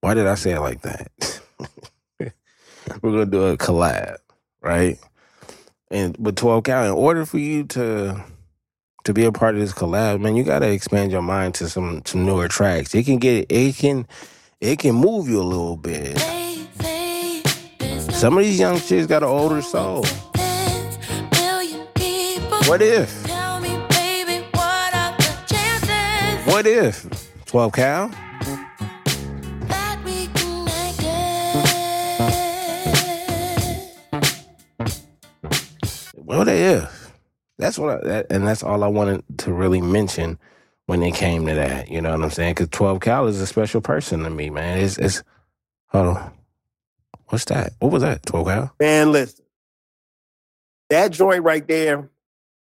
Why 0.01 0.15
did 0.15 0.27
I 0.27 0.35
say 0.35 0.55
it 0.55 0.61
like 0.61 0.81
that? 0.83 1.41
we're 2.19 2.33
gonna 3.03 3.25
do 3.25 3.45
a 3.45 3.57
collab, 3.57 4.17
right? 4.63 4.99
And 5.93 6.17
with 6.19 6.35
12 6.35 6.65
Cal, 6.65 6.87
in 6.87 6.91
order 6.91 7.25
for 7.25 7.39
you 7.39 7.63
to 7.67 8.25
to 9.05 9.13
be 9.15 9.25
a 9.25 9.33
part 9.33 9.55
of 9.55 9.61
this 9.61 9.73
collab, 9.73 10.21
man, 10.21 10.37
you 10.37 10.45
gotta 10.45 10.71
expand 10.71 11.11
your 11.13 11.23
mind 11.23 11.55
to 11.55 11.69
some 11.69 12.03
some 12.05 12.25
newer 12.25 12.49
tracks. 12.49 12.95
It 12.95 13.05
can 13.05 13.19
get 13.19 13.47
it 13.51 13.77
can 13.77 14.07
it 14.61 14.79
can 14.79 14.95
move 14.95 15.29
you 15.29 15.41
a 15.41 15.43
little 15.43 15.77
bit. 15.77 16.19
Some 18.13 18.37
of 18.37 18.45
these 18.45 18.59
young 18.59 18.79
chicks 18.81 19.07
got 19.07 19.23
an 19.23 19.29
older 19.29 19.63
soul. 19.63 20.05
What 22.67 22.83
if? 22.83 23.27
What 26.47 26.67
if? 26.67 27.07
12 27.47 27.73
Cal? 27.73 28.09
that 29.69 29.99
we 30.05 30.27
can 30.27 30.65
make 30.65 31.01
it? 34.83 35.05
What 36.15 36.49
if? 36.49 37.00
That's 37.61 37.79
what 37.79 38.05
I, 38.05 38.09
that, 38.09 38.27
and 38.31 38.47
that's 38.47 38.65
all 38.65 38.85
I 38.85 38.89
wanted 38.89 39.25
to 39.41 39.53
really 39.55 39.83
mention 39.83 40.39
when 40.87 41.03
it 41.05 41.15
came 41.15 41.47
to 41.47 41.55
that. 41.55 41.91
You 41.91 42.03
know 42.03 42.13
what 42.13 42.23
I'm 42.23 42.31
saying? 42.31 42.55
Because 42.55 42.69
12 42.71 43.01
Cal 43.01 43.29
is 43.29 43.41
a 43.41 43.47
special 43.49 43.81
person 43.83 44.25
to 44.25 44.31
me, 44.31 44.51
man. 44.51 44.81
It's, 44.81 44.99
it's, 44.99 45.25
hold 45.89 46.17
on. 46.19 46.33
What's 47.29 47.47
that? 47.47 47.75
What 47.81 47.93
was 47.93 48.03
that? 48.03 48.25
12 48.27 48.47
Cal? 48.49 48.75
Man, 48.81 49.13
listen. 49.13 49.45
That 50.91 51.13
joint 51.13 51.45
right 51.45 51.67
there, 51.67 52.11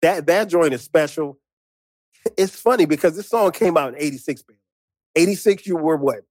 that 0.01 0.27
that 0.27 0.49
joint 0.49 0.73
is 0.73 0.83
special. 0.83 1.39
It's 2.37 2.55
funny 2.55 2.85
because 2.85 3.15
this 3.15 3.29
song 3.29 3.51
came 3.51 3.77
out 3.77 3.93
in 3.95 4.01
86, 4.01 4.43
man. 4.49 4.57
86, 5.15 5.67
you 5.67 5.77
were 5.77 5.97
what? 5.97 6.21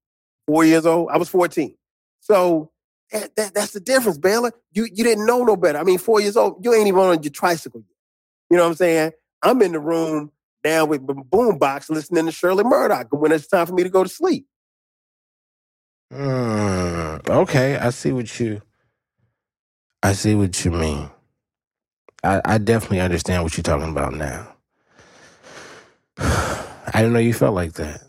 Four 0.46 0.64
years 0.64 0.86
old? 0.86 1.10
I 1.12 1.18
was 1.18 1.28
14. 1.28 1.74
So 2.20 2.70
that, 3.12 3.36
that- 3.36 3.54
that's 3.54 3.72
the 3.72 3.80
difference, 3.80 4.18
Baylor. 4.18 4.52
You 4.72 4.84
you 4.84 5.04
didn't 5.04 5.26
know 5.26 5.44
no 5.44 5.56
better. 5.56 5.78
I 5.78 5.84
mean, 5.84 5.98
four 5.98 6.20
years 6.20 6.36
old, 6.36 6.64
you 6.64 6.74
ain't 6.74 6.88
even 6.88 7.00
on 7.00 7.22
your 7.22 7.32
tricycle 7.32 7.80
yet. 7.80 7.97
You 8.50 8.56
know 8.56 8.64
what 8.64 8.70
I'm 8.70 8.76
saying? 8.76 9.12
I'm 9.42 9.62
in 9.62 9.72
the 9.72 9.80
room 9.80 10.32
down 10.64 10.88
with 10.88 11.06
boombox 11.06 11.90
listening 11.90 12.26
to 12.26 12.32
Shirley 12.32 12.64
Murdock 12.64 13.08
when 13.12 13.32
it's 13.32 13.46
time 13.48 13.66
for 13.66 13.74
me 13.74 13.84
to 13.84 13.90
go 13.90 14.02
to 14.04 14.08
sleep. 14.10 14.46
Mm, 16.12 17.28
okay, 17.28 17.76
I 17.76 17.90
see 17.90 18.12
what 18.12 18.40
you. 18.40 18.62
I 20.02 20.12
see 20.14 20.34
what 20.34 20.64
you 20.64 20.72
mean. 20.72 21.10
I, 22.24 22.42
I 22.44 22.58
definitely 22.58 23.00
understand 23.00 23.42
what 23.44 23.56
you're 23.56 23.62
talking 23.64 23.90
about 23.90 24.14
now. 24.14 24.54
I 26.18 26.92
didn't 26.94 27.14
know 27.14 27.20
you 27.20 27.34
felt 27.34 27.54
like 27.54 27.74
that. 27.74 28.02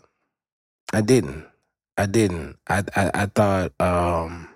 I 0.92 1.02
didn't. 1.02 1.46
I 1.98 2.06
didn't. 2.06 2.56
I 2.68 2.84
I, 2.96 3.12
I 3.14 3.26
thought 3.26 3.72
um 3.80 4.48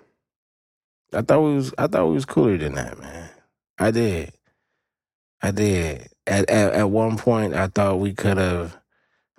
I 1.13 1.23
thought 1.23 1.41
we 1.43 1.55
was 1.55 1.73
I 1.79 1.87
thought 1.87 2.07
we 2.07 2.15
was 2.15 2.25
cooler 2.25 2.57
than 2.59 2.75
that, 2.75 2.99
man. 2.99 3.31
I 3.79 3.91
did. 3.91 4.33
I 5.45 5.51
did. 5.51 6.07
At 6.27 6.49
at, 6.49 6.73
at 6.73 6.89
one 6.89 7.17
point 7.17 7.53
I 7.53 7.67
thought 7.67 7.99
we 7.99 8.13
could 8.13 8.37
have 8.37 8.77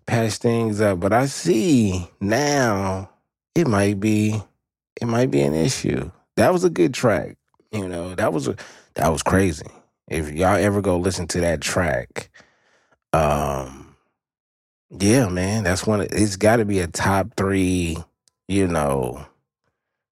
patched 0.06 0.42
things 0.42 0.80
up, 0.80 1.00
but 1.00 1.12
I 1.12 1.26
see 1.26 2.08
now 2.20 3.10
it 3.54 3.66
might 3.66 4.00
be 4.00 4.40
it 5.00 5.06
might 5.06 5.30
be 5.30 5.42
an 5.42 5.54
issue. 5.54 6.10
That 6.36 6.52
was 6.52 6.64
a 6.64 6.70
good 6.70 6.94
track. 6.94 7.36
You 7.72 7.88
know, 7.88 8.14
that 8.14 8.32
was 8.32 8.48
a 8.48 8.56
that 8.94 9.08
was 9.08 9.22
crazy. 9.22 9.66
If 10.08 10.30
y'all 10.32 10.56
ever 10.56 10.80
go 10.80 10.98
listen 10.98 11.26
to 11.28 11.40
that 11.40 11.60
track, 11.60 12.30
um 13.12 13.86
yeah, 14.90 15.28
man, 15.28 15.64
that's 15.64 15.86
one 15.86 16.00
of, 16.00 16.08
it's 16.12 16.36
got 16.36 16.56
to 16.56 16.64
be 16.64 16.78
a 16.78 16.86
top 16.86 17.28
3, 17.36 17.96
you 18.48 18.68
know, 18.68 19.26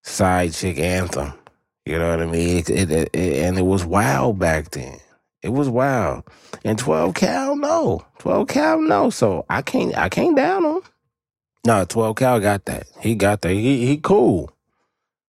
side 0.03 0.53
chick 0.53 0.79
anthem. 0.79 1.33
You 1.87 1.99
know 1.99 2.11
what 2.11 2.21
I 2.23 2.27
mean? 2.27 2.59
It, 2.59 2.71
it, 2.71 2.91
it, 2.91 3.15
and 3.15 3.59
it 3.59 3.63
was 3.65 3.85
wild 3.85 4.39
back 4.39 4.71
then. 4.71 4.99
It 5.45 5.53
was 5.53 5.69
wild. 5.69 6.25
And 6.65 6.79
12 6.79 7.15
cal, 7.15 7.55
no. 7.55 8.05
12 8.19 8.49
cal, 8.49 8.81
no. 8.81 9.11
So 9.11 9.45
I 9.51 9.61
can't 9.61 9.97
I 9.97 10.09
can't 10.09 10.35
down 10.35 10.65
him. 10.65 10.81
No, 11.67 11.85
12 11.85 12.17
Cal 12.17 12.41
got 12.41 12.67
that. 12.67 12.87
He 13.01 13.15
got 13.15 13.41
that. 13.43 13.53
He 13.53 13.87
he 13.87 13.99
cool. 13.99 14.51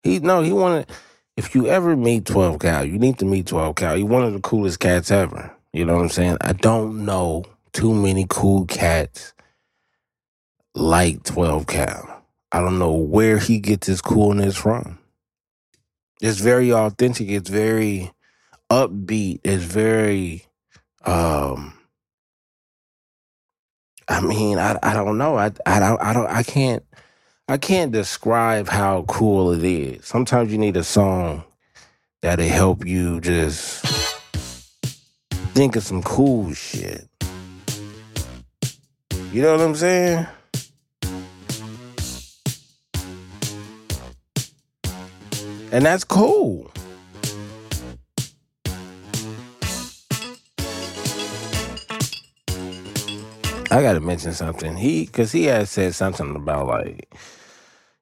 He 0.02 0.18
no, 0.18 0.42
he 0.42 0.52
wanted 0.52 0.90
if 1.36 1.54
you 1.54 1.66
ever 1.68 1.94
meet 1.94 2.24
12 2.24 2.58
Cal, 2.58 2.84
you 2.84 2.98
need 2.98 3.18
to 3.18 3.26
meet 3.26 3.46
12 3.46 3.76
Cal. 3.76 3.96
He 3.96 4.02
one 4.02 4.24
of 4.24 4.32
the 4.32 4.40
coolest 4.40 4.80
cats 4.80 5.10
ever. 5.10 5.54
You 5.72 5.84
know 5.84 5.96
what 5.96 6.02
I'm 6.02 6.08
saying? 6.08 6.38
I 6.40 6.54
don't 6.54 7.04
know 7.04 7.44
too 7.72 7.94
many 7.94 8.26
cool 8.28 8.64
cats 8.64 9.34
like 10.74 11.22
12 11.24 11.66
Cal. 11.66 12.24
I 12.50 12.60
don't 12.60 12.78
know 12.78 12.94
where 12.94 13.38
he 13.38 13.58
gets 13.58 13.86
his 13.86 14.00
coolness 14.00 14.56
from. 14.56 14.98
It's 16.22 16.40
very 16.40 16.72
authentic. 16.72 17.28
It's 17.28 17.50
very 17.50 18.10
upbeat. 18.70 19.40
It's 19.44 19.62
very 19.62 20.44
um 21.04 21.74
I 24.08 24.20
mean, 24.20 24.58
I 24.58 24.78
I 24.82 24.94
don't 24.94 25.18
know. 25.18 25.36
I 25.38 25.50
I 25.66 25.78
don't 25.80 26.00
I 26.02 26.12
don't 26.12 26.28
I 26.28 26.42
can't 26.42 26.84
I 27.48 27.56
can't 27.56 27.92
describe 27.92 28.68
how 28.68 29.02
cool 29.08 29.52
it 29.52 29.64
is. 29.64 30.06
Sometimes 30.06 30.52
you 30.52 30.58
need 30.58 30.76
a 30.76 30.84
song 30.84 31.44
that'll 32.20 32.46
help 32.46 32.86
you 32.86 33.20
just 33.20 33.84
think 35.54 35.76
of 35.76 35.82
some 35.82 36.02
cool 36.02 36.52
shit. 36.52 37.08
You 39.32 39.42
know 39.42 39.52
what 39.52 39.60
I'm 39.60 39.74
saying? 39.74 40.26
And 45.70 45.84
that's 45.84 46.04
cool. 46.04 46.70
I 53.70 53.82
got 53.82 53.94
to 53.94 54.00
mention 54.00 54.32
something. 54.32 54.76
He, 54.76 55.04
because 55.04 55.32
he 55.32 55.44
had 55.44 55.68
said 55.68 55.94
something 55.94 56.34
about 56.34 56.66
like, 56.66 57.14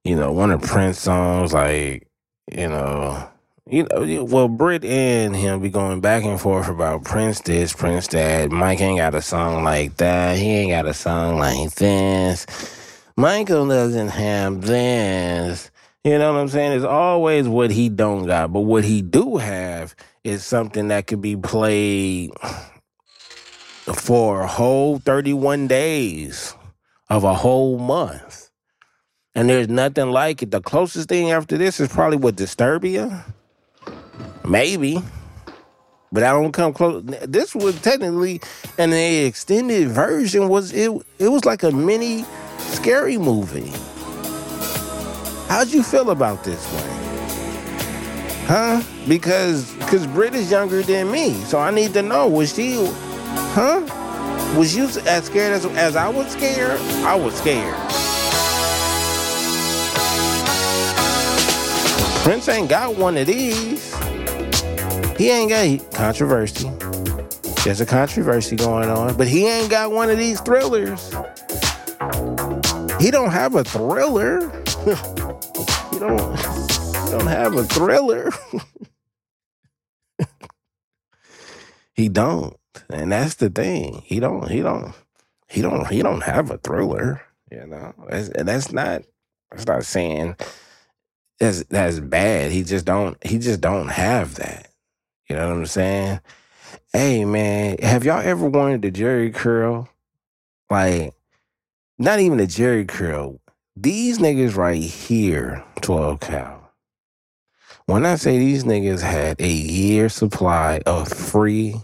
you 0.05 0.15
know, 0.15 0.33
one 0.33 0.53
of 0.53 0.63
Prince 0.63 1.01
songs, 1.01 1.53
like, 1.53 2.07
you 2.53 2.69
know, 2.69 3.29
you 3.69 3.87
know, 3.91 4.25
well, 4.25 4.47
Brit 4.47 4.85
and 4.85 5.35
him 5.35 5.61
be 5.61 5.71
going 5.71 6.01
back 6.01 6.23
and 6.23 6.41
forth 6.41 6.69
about 6.69 7.05
Prince 7.05 7.41
this, 7.41 7.73
Prince 7.73 8.07
that. 8.09 8.53
Mike 8.53 8.81
ain't 8.81 8.99
got 8.99 9.17
a 9.17 9.23
song 9.23 9.65
like 9.65 9.97
that. 9.97 10.39
He 10.39 10.49
ain't 10.51 10.71
got 10.71 10.87
a 10.87 10.95
song 10.95 11.39
like 11.39 11.75
this. 11.75 12.47
Michael 13.17 13.67
doesn't 13.67 14.09
have 14.09 14.61
this. 14.61 15.73
You 16.05 16.19
know 16.19 16.33
what 16.33 16.41
I'm 16.41 16.49
saying? 16.49 16.73
It's 16.73 16.85
always 16.85 17.49
what 17.49 17.73
he 17.73 17.89
don't 17.89 18.27
got, 18.27 18.53
but 18.53 18.61
what 18.61 18.85
he 18.85 19.03
do 19.03 19.39
have 19.39 19.97
is 20.23 20.45
something 20.45 20.87
that 20.89 21.09
could 21.09 21.21
be 21.21 21.37
played 21.37 22.31
for 23.95 24.43
a 24.43 24.47
whole 24.47 24.99
31 24.99 25.69
days 25.69 26.55
of 27.09 27.25
a 27.25 27.35
whole 27.35 27.79
month. 27.79 28.51
And 29.35 29.49
there's 29.49 29.69
nothing 29.69 30.11
like 30.11 30.43
it. 30.43 30.51
The 30.51 30.61
closest 30.61 31.09
thing 31.09 31.31
after 31.31 31.59
this 31.59 31.79
is 31.79 31.89
probably 31.89 32.17
what 32.17 32.37
Disturbia. 32.37 33.25
Maybe. 34.45 34.99
But 36.11 36.23
I 36.23 36.33
don't 36.33 36.53
come 36.53 36.73
close. 36.73 37.05
This 37.27 37.55
was 37.55 37.81
technically 37.83 38.41
and 38.79 38.93
the 38.93 39.25
extended 39.25 39.89
version 39.89 40.49
was 40.49 40.73
it 40.73 40.91
it 41.19 41.29
was 41.29 41.45
like 41.45 41.63
a 41.63 41.71
mini 41.71 42.25
scary 42.59 43.19
movie. 43.19 43.73
How'd 45.49 45.69
you 45.69 45.83
feel 45.83 46.11
about 46.11 46.43
this 46.45 46.65
one? 46.73 46.97
Huh? 48.47 48.83
Because 49.09 49.75
because 49.75 50.07
Brit 50.07 50.35
is 50.35 50.51
younger 50.51 50.83
than 50.83 51.11
me. 51.11 51.35
So 51.45 51.59
I 51.59 51.71
need 51.71 51.93
to 51.95 52.03
know, 52.03 52.29
was 52.29 52.55
she 52.55 52.77
huh? 53.37 53.81
Was 54.57 54.75
you 54.75 54.85
as 55.07 55.25
scared 55.25 55.53
as 55.53 55.67
as 55.67 55.97
I 55.97 56.09
was 56.09 56.33
scared? 56.33 56.81
I 57.05 57.15
was 57.15 57.35
scared. 57.35 57.75
Prince 62.23 62.49
ain't 62.49 62.69
got 62.69 62.97
one 62.97 63.17
of 63.17 63.27
these. 63.27 63.95
He 65.17 65.31
ain't 65.31 65.51
got 65.51 65.93
controversy. 65.93 66.69
There's 67.65 67.81
a 67.81 67.87
controversy 67.87 68.57
going 68.57 68.89
on, 68.89 69.17
but 69.17 69.29
he 69.29 69.47
ain't 69.47 69.71
got 69.71 69.91
one 69.91 70.11
of 70.11 70.19
these 70.19 70.41
thrillers. 70.41 71.13
He 73.01 73.11
don't 73.11 73.31
have 73.31 73.55
a 73.55 73.65
thriller. 73.65 74.41
he 75.91 75.99
don't. 75.99 76.37
He 76.37 77.11
don't 77.11 77.27
have 77.27 77.55
a 77.55 77.65
thriller. 77.65 78.31
he 81.95 82.09
don't, 82.09 82.57
and 82.89 83.13
that's 83.13 83.35
the 83.35 83.51
thing. 83.51 84.03
He 84.05 84.21
don't. 84.21 84.49
He 84.51 84.63
don't. 84.63 84.95
He 85.49 85.63
don't. 85.63 85.87
He 85.89 86.03
don't 86.03 86.23
have 86.23 86.51
a 86.51 86.59
thriller. 86.59 87.23
You 87.51 87.67
know, 87.67 87.95
that's, 88.09 88.29
and 88.31 88.49
that's 88.49 88.73
not. 88.73 89.03
That's 89.51 89.67
not 89.67 89.85
saying 89.85 90.37
that's 91.39 91.65
that's 91.65 92.01
bad. 92.01 92.51
He 92.51 92.63
just 92.63 92.85
don't. 92.85 93.17
He 93.25 93.39
just 93.39 93.61
don't 93.61 93.89
have 93.89 94.37
that. 94.37 94.69
You 95.29 95.37
know 95.37 95.49
what 95.49 95.57
I'm 95.59 95.67
saying? 95.67 96.21
Hey 96.93 97.25
man, 97.25 97.79
have 97.83 98.05
y'all 98.05 98.21
ever 98.21 98.49
wanted 98.49 98.85
a 98.85 98.91
Jheri 98.91 99.35
curl? 99.35 99.89
Like, 100.71 101.15
not 101.99 102.21
even 102.21 102.41
a 102.41 102.45
Jheri 102.45 102.89
curl. 102.89 103.41
These 103.77 104.19
niggas 104.19 104.57
right 104.57 104.81
here, 104.81 105.63
12 105.83 106.21
Cal. 106.21 106.73
When 107.85 108.07
I 108.07 108.17
say 108.17 108.39
these 108.39 108.65
niggas 108.65 109.03
had 109.03 109.41
a 109.41 109.49
year 109.49 110.09
supply 110.09 110.81
of 110.87 111.09
free 111.09 111.77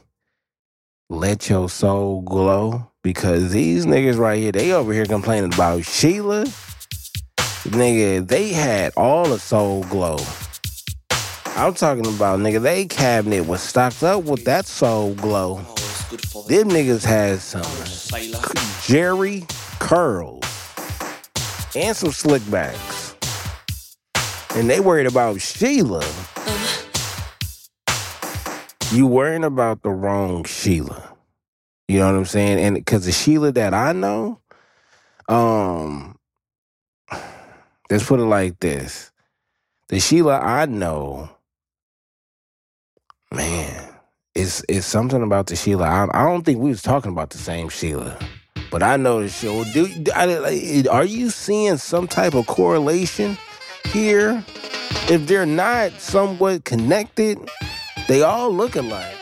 let 1.12 1.50
your 1.50 1.68
soul 1.68 2.22
glow, 2.22 2.90
because 3.02 3.52
these 3.52 3.84
niggas 3.84 4.18
right 4.18 4.38
here, 4.38 4.50
they 4.50 4.72
over 4.72 4.94
here 4.94 5.04
complaining 5.04 5.52
about 5.52 5.84
Sheila. 5.84 6.46
Nigga, 7.68 8.26
they 8.26 8.48
had 8.48 8.94
all 8.96 9.28
the 9.28 9.38
soul 9.38 9.84
glow. 9.84 10.16
I'm 11.54 11.74
talking 11.74 12.06
about 12.06 12.40
nigga, 12.40 12.62
they 12.62 12.86
cabinet 12.86 13.46
was 13.46 13.60
stocked 13.60 14.02
up 14.02 14.24
with 14.24 14.46
that 14.46 14.64
soul 14.64 15.12
glow. 15.14 15.56
Them 16.48 16.70
niggas 16.70 17.04
had 17.04 17.40
some 17.40 17.60
Jheri 18.80 19.46
curls 19.80 20.42
and 21.76 21.94
some 21.94 22.12
slick 22.12 22.42
backs. 22.50 23.14
And 24.54 24.68
they 24.68 24.80
worried 24.80 25.06
about 25.06 25.42
Sheila. 25.42 26.04
You 28.92 29.06
worrying 29.06 29.44
about 29.44 29.82
the 29.82 29.88
wrong 29.88 30.44
Sheila. 30.44 31.16
You 31.88 32.00
know 32.00 32.12
what 32.12 32.18
I'm 32.18 32.24
saying? 32.26 32.58
And 32.58 32.74
because 32.74 33.06
the 33.06 33.12
Sheila 33.12 33.50
that 33.52 33.72
I 33.72 33.92
know, 33.92 34.38
um, 35.30 36.18
let's 37.90 38.04
put 38.04 38.20
it 38.20 38.24
like 38.24 38.60
this. 38.60 39.10
The 39.88 39.98
Sheila 39.98 40.38
I 40.40 40.66
know, 40.66 41.30
man, 43.32 43.94
it's 44.34 44.62
it's 44.68 44.86
something 44.86 45.22
about 45.22 45.46
the 45.46 45.56
Sheila. 45.56 45.84
I, 45.84 46.08
I 46.12 46.24
don't 46.24 46.42
think 46.42 46.60
we 46.60 46.68
was 46.68 46.82
talking 46.82 47.12
about 47.12 47.30
the 47.30 47.38
same 47.38 47.70
Sheila, 47.70 48.18
but 48.70 48.82
I 48.82 48.98
know 48.98 49.22
the 49.22 49.30
show. 49.30 49.64
Do 49.72 49.88
I, 50.14 50.84
are 50.90 51.04
you 51.04 51.30
seeing 51.30 51.78
some 51.78 52.06
type 52.08 52.34
of 52.34 52.46
correlation 52.46 53.38
here? 53.86 54.44
If 55.08 55.26
they're 55.26 55.46
not 55.46 55.92
somewhat 55.92 56.64
connected, 56.64 57.38
they 58.08 58.22
all 58.22 58.50
look 58.50 58.76
alike. 58.76 59.16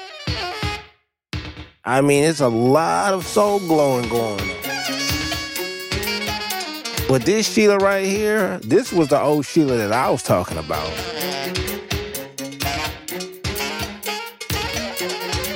I 1.84 2.00
mean, 2.00 2.24
it's 2.24 2.40
a 2.40 2.48
lot 2.48 3.14
of 3.14 3.26
soul 3.26 3.58
glowing 3.60 4.08
going 4.08 4.40
on. 4.40 4.56
But 7.08 7.22
this 7.24 7.52
Sheila 7.52 7.78
right 7.78 8.06
here, 8.06 8.58
this 8.60 8.92
was 8.92 9.08
the 9.08 9.20
old 9.20 9.44
Sheila 9.44 9.76
that 9.76 9.92
I 9.92 10.10
was 10.10 10.22
talking 10.22 10.58
about. 10.58 10.88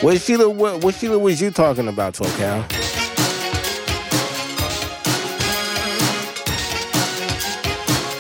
What 0.02 0.20
Sheila? 0.20 0.50
What, 0.50 0.82
what 0.82 0.94
Sheila 0.96 1.18
was 1.18 1.40
you 1.40 1.50
talking 1.50 1.88
about, 1.88 2.14
Tocal? 2.14 2.64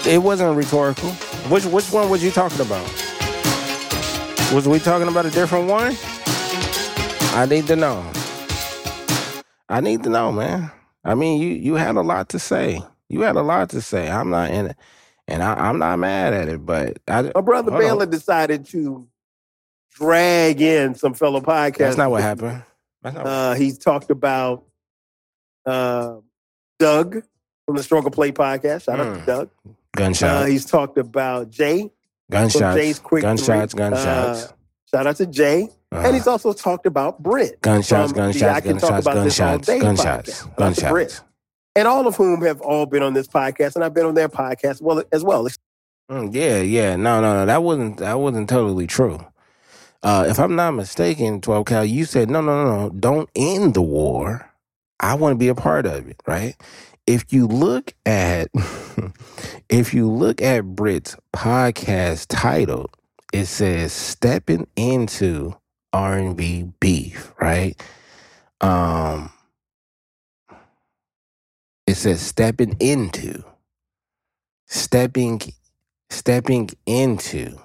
It 0.06 0.22
wasn't 0.22 0.56
rhetorical. 0.56 1.10
Which 1.50 1.64
which 1.66 1.90
one 1.92 2.08
was 2.08 2.22
you 2.22 2.30
talking 2.30 2.60
about? 2.60 3.13
Was 4.52 4.68
we 4.68 4.78
talking 4.78 5.08
about 5.08 5.26
a 5.26 5.30
different 5.30 5.68
one? 5.68 5.94
I 7.34 7.46
need 7.48 7.66
to 7.66 7.76
know. 7.76 8.08
I 9.68 9.80
need 9.80 10.04
to 10.04 10.10
know, 10.10 10.30
man. 10.30 10.70
I 11.04 11.14
mean, 11.14 11.40
you 11.42 11.48
you 11.48 11.74
had 11.74 11.96
a 11.96 12.02
lot 12.02 12.28
to 12.30 12.38
say. 12.38 12.80
You 13.08 13.22
had 13.22 13.34
a 13.36 13.42
lot 13.42 13.70
to 13.70 13.80
say. 13.80 14.08
I'm 14.10 14.30
not 14.30 14.50
in 14.50 14.66
it, 14.66 14.76
and 15.26 15.42
I, 15.42 15.54
I'm 15.54 15.78
not 15.78 15.98
mad 15.98 16.32
at 16.34 16.48
it. 16.48 16.64
But 16.64 16.98
I, 17.08 17.22
My 17.34 17.40
brother 17.40 17.72
on. 17.72 17.80
Baylor 17.80 18.06
decided 18.06 18.66
to 18.66 19.08
drag 19.92 20.60
in 20.60 20.94
some 20.94 21.14
fellow 21.14 21.40
podcasters. 21.40 21.78
That's 21.78 21.96
not 21.96 22.10
what 22.12 22.22
happened. 22.22 22.62
Not. 23.02 23.16
Uh, 23.16 23.54
he's 23.54 23.76
talked 23.78 24.10
about 24.10 24.64
uh, 25.66 26.16
Doug 26.78 27.22
from 27.66 27.76
the 27.76 27.82
Struggle 27.82 28.10
Play 28.12 28.30
podcast. 28.30 28.84
Shout 28.84 29.00
out 29.00 29.14
to 29.14 29.20
Mm. 29.20 29.26
Doug. 29.26 29.50
Uh, 30.22 30.44
he's 30.44 30.64
talked 30.64 30.98
about 30.98 31.50
Jay. 31.50 31.90
Gunshots. 32.30 32.76
Jay's 32.76 32.98
Quick 32.98 33.22
Gunshots. 33.22 33.72
Three. 33.72 33.78
Gunshots. 33.78 34.44
Uh, 34.44 34.52
shout 34.90 35.06
out 35.06 35.16
to 35.16 35.26
Jay. 35.26 35.68
Uh-huh. 35.92 36.06
And 36.06 36.14
he's 36.16 36.26
also 36.26 36.52
talked 36.52 36.86
about 36.86 37.22
Brit. 37.22 37.60
Gunshots, 37.60 38.12
the 38.12 38.20
I 38.20 38.24
gunshots, 38.24 38.66
Can 38.66 38.78
Talk 38.78 38.90
gunshots, 38.90 39.06
About 39.06 39.24
This 39.24 39.40
All 39.40 39.46
gunshots, 39.46 39.66
Day 39.66 39.80
gunshots, 39.80 40.30
podcast. 40.30 40.36
Shout 40.36 40.84
out 40.84 40.90
Brit. 40.90 41.08
gunshots. 41.08 41.22
And 41.76 41.88
all 41.88 42.06
of 42.06 42.16
whom 42.16 42.42
have 42.42 42.60
all 42.60 42.86
been 42.86 43.02
on 43.02 43.14
this 43.14 43.26
podcast, 43.26 43.74
and 43.74 43.84
I've 43.84 43.94
been 43.94 44.06
on 44.06 44.14
their 44.14 44.28
podcast 44.28 44.80
well 44.80 45.02
as 45.12 45.24
well. 45.24 45.48
Mm, 46.10 46.34
yeah, 46.34 46.60
yeah. 46.60 46.96
No, 46.96 47.20
no, 47.20 47.34
no. 47.34 47.46
That 47.46 47.62
wasn't 47.62 47.98
that 47.98 48.18
wasn't 48.20 48.48
totally 48.48 48.86
true. 48.86 49.18
Uh, 50.02 50.26
if 50.28 50.38
I'm 50.38 50.54
not 50.54 50.72
mistaken, 50.72 51.40
12 51.40 51.64
Cal, 51.66 51.84
you 51.84 52.04
said 52.04 52.28
no, 52.28 52.40
no, 52.42 52.64
no, 52.64 52.82
no. 52.82 52.90
Don't 52.90 53.30
end 53.34 53.74
the 53.74 53.82
war. 53.82 54.50
I 55.00 55.14
want 55.14 55.32
to 55.32 55.38
be 55.38 55.48
a 55.48 55.54
part 55.54 55.86
of 55.86 56.06
it, 56.08 56.20
right? 56.26 56.54
If 57.06 57.32
you 57.32 57.46
look 57.46 57.94
at 58.06 58.48
if 59.68 59.92
you 59.92 60.10
look 60.10 60.40
at 60.40 60.64
Brit's 60.64 61.16
podcast 61.34 62.26
title, 62.28 62.90
it 63.32 63.46
says 63.46 63.92
stepping 63.92 64.66
into 64.76 65.54
R&B 65.92 66.72
beef, 66.80 67.32
right? 67.40 67.80
Um 68.60 69.30
it 71.86 71.96
says 71.96 72.20
stepping 72.20 72.76
into 72.80 73.44
stepping 74.66 75.40
stepping 76.10 76.70
into 76.86 77.58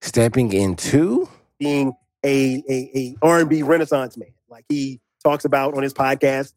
stepping 0.00 0.52
into 0.52 1.28
being 1.58 1.92
a, 2.24 2.62
a, 2.68 2.90
a 2.94 3.16
R&B 3.22 3.62
renaissance 3.62 4.16
man. 4.16 4.28
Like 4.48 4.64
he 4.68 5.00
talks 5.24 5.44
about 5.44 5.74
on 5.74 5.82
his 5.82 5.92
podcast 5.92 6.52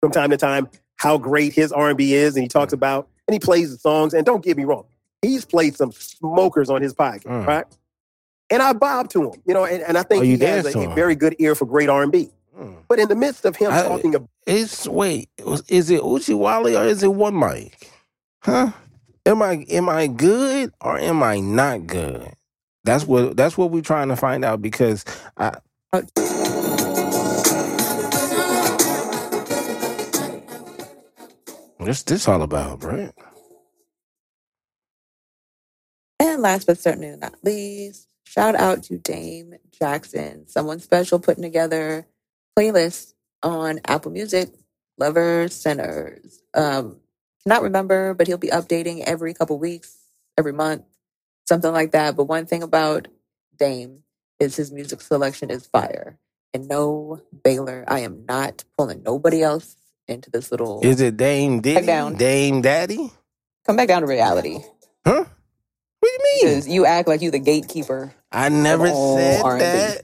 from 0.00 0.10
time 0.10 0.30
to 0.30 0.36
time 0.36 0.68
how 1.02 1.18
great 1.18 1.52
his 1.52 1.72
R&B 1.72 2.14
is, 2.14 2.36
and 2.36 2.42
he 2.44 2.48
Mm. 2.48 2.52
talks 2.52 2.72
about 2.72 3.08
and 3.26 3.32
he 3.34 3.40
plays 3.40 3.72
the 3.72 3.78
songs. 3.78 4.14
And 4.14 4.24
don't 4.24 4.44
get 4.44 4.56
me 4.56 4.64
wrong, 4.64 4.84
he's 5.20 5.44
played 5.44 5.76
some 5.76 5.90
smokers 5.92 6.70
on 6.70 6.80
his 6.80 6.94
podcast, 6.94 7.24
Mm. 7.24 7.46
right? 7.46 7.64
And 8.50 8.62
I 8.62 8.72
bob 8.72 9.08
to 9.10 9.30
him, 9.30 9.40
you 9.46 9.54
know, 9.54 9.64
and, 9.64 9.82
and 9.82 9.98
I 9.98 10.02
think 10.02 10.20
Oh, 10.20 10.24
he 10.24 10.36
has 10.38 10.74
a, 10.74 10.78
a 10.78 10.94
very 10.94 11.14
good 11.16 11.34
ear 11.38 11.54
for 11.54 11.64
great 11.64 11.88
R&B. 11.88 12.30
But 12.86 13.00
in 13.00 13.08
the 13.08 13.16
midst 13.16 13.44
of 13.44 13.56
him 13.56 13.72
I- 13.72 13.82
talking 13.82 14.14
about 14.14 14.28
It's 14.46 14.86
wait, 14.86 15.28
is 15.68 15.90
it 15.90 16.02
Oochie 16.02 16.36
Wally 16.38 16.76
or 16.76 16.84
is 16.84 17.02
it 17.02 17.12
one 17.12 17.36
mic? 17.36 17.90
Huh? 18.42 18.70
Am 19.26 19.40
I 19.42 19.64
am 19.70 19.88
I 19.88 20.06
good 20.06 20.72
or 20.80 20.98
am 20.98 21.22
I 21.22 21.40
not 21.40 21.86
good? 21.86 22.28
That's 22.84 23.04
what 23.06 23.36
that's 23.36 23.56
what 23.58 23.70
we're 23.70 23.80
trying 23.82 24.08
to 24.08 24.16
find 24.16 24.44
out 24.44 24.60
because 24.62 25.04
I 25.36 25.56
What's 31.82 32.04
this 32.04 32.28
all 32.28 32.42
about, 32.42 32.80
Brett? 32.80 33.14
And 36.20 36.40
last 36.40 36.68
but 36.68 36.78
certainly 36.78 37.16
not 37.16 37.34
least, 37.42 38.08
shout 38.24 38.54
out 38.54 38.84
to 38.84 38.98
Dame 38.98 39.54
Jackson, 39.76 40.46
someone 40.46 40.78
special 40.78 41.18
putting 41.18 41.42
together 41.42 42.06
playlists 42.56 43.14
on 43.42 43.80
Apple 43.86 44.12
Music, 44.12 44.50
Lovers, 44.96 45.54
Sinners. 45.54 46.40
Um, 46.54 47.00
cannot 47.42 47.62
remember, 47.62 48.14
but 48.14 48.28
he'll 48.28 48.38
be 48.38 48.48
updating 48.48 49.02
every 49.02 49.34
couple 49.34 49.58
weeks, 49.58 49.96
every 50.38 50.52
month, 50.52 50.84
something 51.48 51.72
like 51.72 51.90
that. 51.92 52.14
But 52.14 52.26
one 52.26 52.46
thing 52.46 52.62
about 52.62 53.08
Dame 53.58 54.04
is 54.38 54.54
his 54.54 54.70
music 54.70 55.00
selection 55.00 55.50
is 55.50 55.66
fire. 55.66 56.16
And 56.54 56.68
no 56.68 57.22
Baylor, 57.42 57.84
I 57.88 58.00
am 58.00 58.24
not 58.28 58.62
pulling 58.78 59.02
nobody 59.02 59.42
else 59.42 59.76
into 60.08 60.30
this 60.30 60.50
little 60.50 60.80
Is 60.82 61.00
it 61.00 61.16
Dame 61.16 61.60
Diddy? 61.60 61.86
down. 61.86 62.14
Dame 62.16 62.62
Daddy? 62.62 63.10
come 63.66 63.76
back 63.76 63.88
down 63.88 64.02
to 64.02 64.08
reality. 64.08 64.58
Huh? 65.06 65.24
What 65.24 66.08
do 66.08 66.08
you 66.08 66.18
mean? 66.24 66.40
Because 66.54 66.68
you 66.68 66.86
act 66.86 67.08
like 67.08 67.22
you 67.22 67.30
the 67.30 67.38
gatekeeper 67.38 68.12
I 68.32 68.48
never 68.48 68.88
all 68.88 69.16
said 69.18 69.42
R&B. 69.42 69.58
that. 69.64 70.02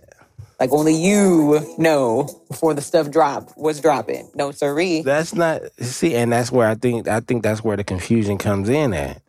Like 0.61 0.73
only 0.73 0.95
you 0.95 1.75
know 1.79 2.29
before 2.49 2.75
the 2.75 2.83
stuff 2.83 3.11
drop 3.11 3.51
what's 3.55 3.81
dropping. 3.81 4.29
No 4.35 4.51
siree. 4.51 5.03
That's 5.03 5.35
not 5.35 5.63
see, 5.81 6.15
and 6.17 6.33
that's 6.33 6.51
where 6.51 6.69
I 6.69 6.75
think 6.75 7.07
I 7.07 7.21
think 7.21 7.45
that's 7.45 7.63
where 7.63 7.77
the 7.77 7.85
confusion 7.85 8.39
comes 8.39 8.69
in 8.69 8.93
at. 8.93 9.23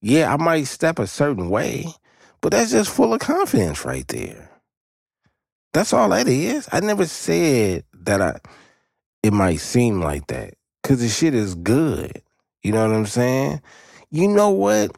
Yeah, 0.00 0.32
I 0.32 0.36
might 0.38 0.64
step 0.64 0.98
a 0.98 1.06
certain 1.06 1.50
way, 1.50 1.86
but 2.40 2.52
that's 2.52 2.70
just 2.70 2.90
full 2.90 3.12
of 3.12 3.20
confidence 3.20 3.84
right 3.84 4.08
there. 4.08 4.50
That's 5.74 5.92
all 5.92 6.08
that 6.10 6.28
is. 6.28 6.66
I 6.72 6.80
never 6.80 7.04
said 7.06 7.84
that 7.92 8.22
I 8.22 8.38
it 9.22 9.32
might 9.32 9.60
seem 9.60 10.00
like 10.00 10.26
that. 10.28 10.54
Cause 10.82 11.00
the 11.00 11.08
shit 11.08 11.34
is 11.34 11.54
good. 11.54 12.22
You 12.62 12.72
know 12.72 12.88
what 12.88 12.96
I'm 12.96 13.06
saying? 13.06 13.60
You 14.10 14.28
know 14.28 14.50
what? 14.50 14.92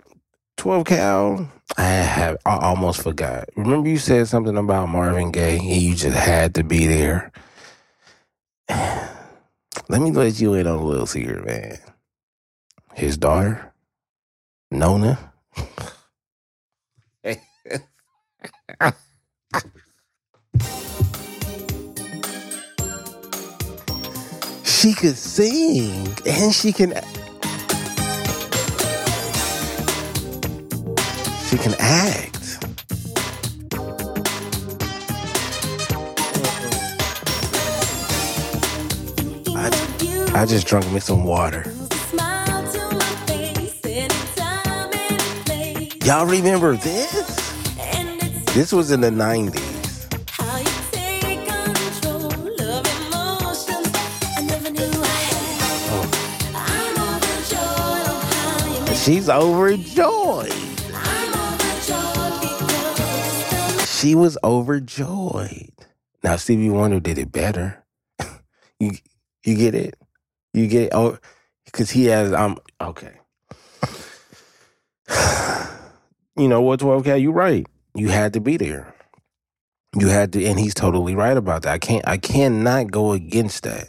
12 0.56 0.86
Cal, 0.86 1.50
I 1.78 1.82
have 1.82 2.36
I 2.44 2.58
almost 2.58 3.02
forgot. 3.02 3.48
Remember 3.56 3.88
you 3.88 3.98
said 3.98 4.28
something 4.28 4.56
about 4.56 4.88
Marvin 4.88 5.30
Gaye 5.30 5.58
and 5.58 5.66
you 5.66 5.94
just 5.94 6.16
had 6.16 6.54
to 6.56 6.64
be 6.64 6.86
there. 6.86 7.32
Let 9.88 10.00
me 10.00 10.10
let 10.12 10.40
you 10.40 10.54
in 10.54 10.66
on 10.66 10.78
a 10.78 10.84
little 10.84 11.06
secret, 11.06 11.44
man. 11.46 11.78
His 12.94 13.16
daughter, 13.16 13.72
Nona. 14.70 15.32
could 25.00 25.16
sing 25.16 26.14
and 26.26 26.54
she 26.54 26.74
can 26.74 26.92
she 31.48 31.56
can 31.56 31.74
act. 31.78 32.58
I, 39.56 39.70
I 40.34 40.44
just 40.44 40.66
drunk 40.66 40.92
me 40.92 41.00
some 41.00 41.24
water. 41.24 41.64
Y'all 46.04 46.26
remember 46.26 46.76
this? 46.76 47.54
This 48.52 48.70
was 48.70 48.90
in 48.90 49.00
the 49.00 49.08
90s. 49.08 49.69
She's 59.02 59.30
overjoyed. 59.30 60.52
She 63.88 64.14
was 64.14 64.36
overjoyed. 64.44 65.72
Now 66.22 66.36
Stevie 66.36 66.68
Wonder 66.68 67.00
did 67.00 67.16
it 67.16 67.32
better. 67.32 67.82
you 68.78 68.92
you 69.42 69.56
get 69.56 69.74
it? 69.74 69.96
You 70.52 70.68
get 70.68 70.82
it? 70.82 70.90
Oh, 70.92 71.16
because 71.64 71.90
he 71.90 72.04
has 72.06 72.34
um 72.34 72.58
okay. 72.78 73.14
you 76.36 76.48
know 76.48 76.60
what, 76.60 76.80
12K, 76.80 77.22
you're 77.22 77.32
right. 77.32 77.66
You 77.94 78.10
had 78.10 78.34
to 78.34 78.40
be 78.40 78.58
there. 78.58 78.94
You 79.98 80.08
had 80.08 80.34
to, 80.34 80.44
and 80.44 80.60
he's 80.60 80.74
totally 80.74 81.14
right 81.14 81.38
about 81.38 81.62
that. 81.62 81.72
I 81.72 81.78
can't 81.78 82.06
I 82.06 82.18
cannot 82.18 82.90
go 82.90 83.12
against 83.12 83.62
that. 83.62 83.88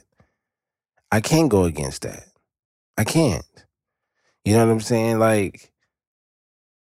I 1.11 1.19
can't 1.19 1.49
go 1.49 1.65
against 1.65 2.03
that. 2.03 2.27
I 2.97 3.03
can't. 3.03 3.43
You 4.45 4.53
know 4.53 4.65
what 4.65 4.71
I'm 4.71 4.81
saying? 4.81 5.19
Like 5.19 5.71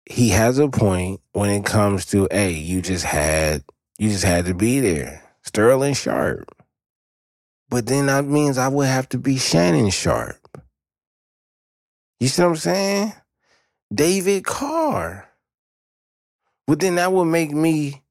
he 0.04 0.30
has 0.30 0.58
a 0.58 0.68
point 0.68 1.20
when 1.32 1.50
it 1.50 1.64
comes 1.64 2.06
to 2.06 2.28
hey, 2.30 2.52
you 2.52 2.82
just 2.82 3.04
had 3.04 3.64
you 3.98 4.10
just 4.10 4.24
had 4.24 4.46
to 4.46 4.54
be 4.54 4.80
there. 4.80 5.22
Sterling 5.42 5.94
Sharpe. 5.94 6.50
But 7.68 7.86
then 7.86 8.06
that 8.06 8.24
means 8.24 8.58
I 8.58 8.68
would 8.68 8.86
have 8.86 9.08
to 9.10 9.18
be 9.18 9.36
Shannon 9.36 9.90
Sharpe. 9.90 10.60
You 12.20 12.28
see 12.28 12.42
what 12.42 12.48
I'm 12.48 12.56
saying? 12.56 13.12
David 13.92 14.44
Carr. 14.44 15.28
But 16.66 16.80
then 16.80 16.96
that 16.96 17.12
would 17.12 17.26
make 17.26 17.52
me 17.52 18.02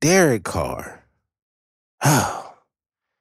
Derek 0.00 0.44
Carr. 0.44 1.04
Oh. 2.02 2.54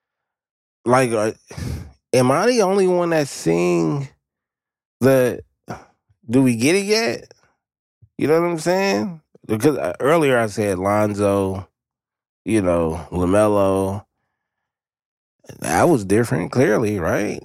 like, 0.85 1.11
uh, 1.11 1.33
am 2.13 2.31
I 2.31 2.47
the 2.47 2.61
only 2.61 2.87
one 2.87 3.09
that 3.09 3.27
sing 3.27 4.07
the 4.99 5.41
do 6.29 6.43
we 6.43 6.55
get 6.55 6.75
it 6.75 6.85
yet? 6.85 7.33
You 8.17 8.27
know 8.27 8.41
what 8.41 8.49
I'm 8.49 8.59
saying? 8.59 9.21
Because 9.47 9.77
uh, 9.77 9.93
earlier 9.99 10.37
I 10.37 10.47
said 10.47 10.77
Lonzo, 10.77 11.67
you 12.45 12.61
know, 12.61 13.07
LaMelo. 13.11 14.05
That 15.59 15.85
was 15.85 16.05
different, 16.05 16.51
clearly, 16.51 16.99
right? 16.99 17.41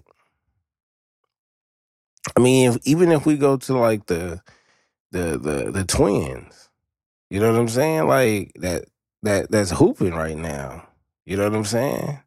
I 2.36 2.40
mean, 2.40 2.72
if, 2.72 2.78
even 2.86 3.12
if 3.12 3.24
we 3.24 3.36
go 3.36 3.56
to 3.56 3.78
like 3.78 4.06
the 4.06 4.40
the 5.12 5.38
the 5.38 5.70
the 5.70 5.84
twins, 5.84 6.68
you 7.30 7.40
know 7.40 7.50
what 7.50 7.60
I'm 7.60 7.68
saying? 7.68 8.06
Like 8.06 8.52
that 8.56 8.84
that 9.22 9.50
that's 9.50 9.70
hooping 9.70 10.14
right 10.14 10.36
now. 10.36 10.86
You 11.24 11.36
know 11.36 11.44
what 11.44 11.56
I'm 11.56 11.64
saying? 11.64 12.18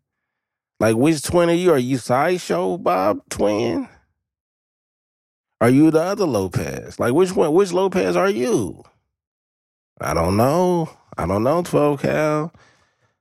Like 0.80 0.96
which 0.96 1.22
twin 1.22 1.50
are 1.50 1.54
you? 1.54 1.72
Are 1.74 1.78
you 1.78 1.98
sideshow 1.98 2.78
Bob 2.78 3.22
twin? 3.30 3.90
Are 5.62 5.70
you 5.70 5.92
the 5.92 6.02
other 6.02 6.26
Lopez? 6.26 7.00
Like 7.00 7.14
which 7.14 7.36
one? 7.36 7.54
Which 7.54 7.74
Lopez 7.74 8.16
are 8.16 8.30
you? 8.30 8.84
I 10.02 10.14
don't 10.14 10.38
know. 10.38 10.90
I 11.18 11.28
don't 11.28 11.44
know. 11.44 11.64
Twelve 11.64 12.02
Cal. 12.02 12.54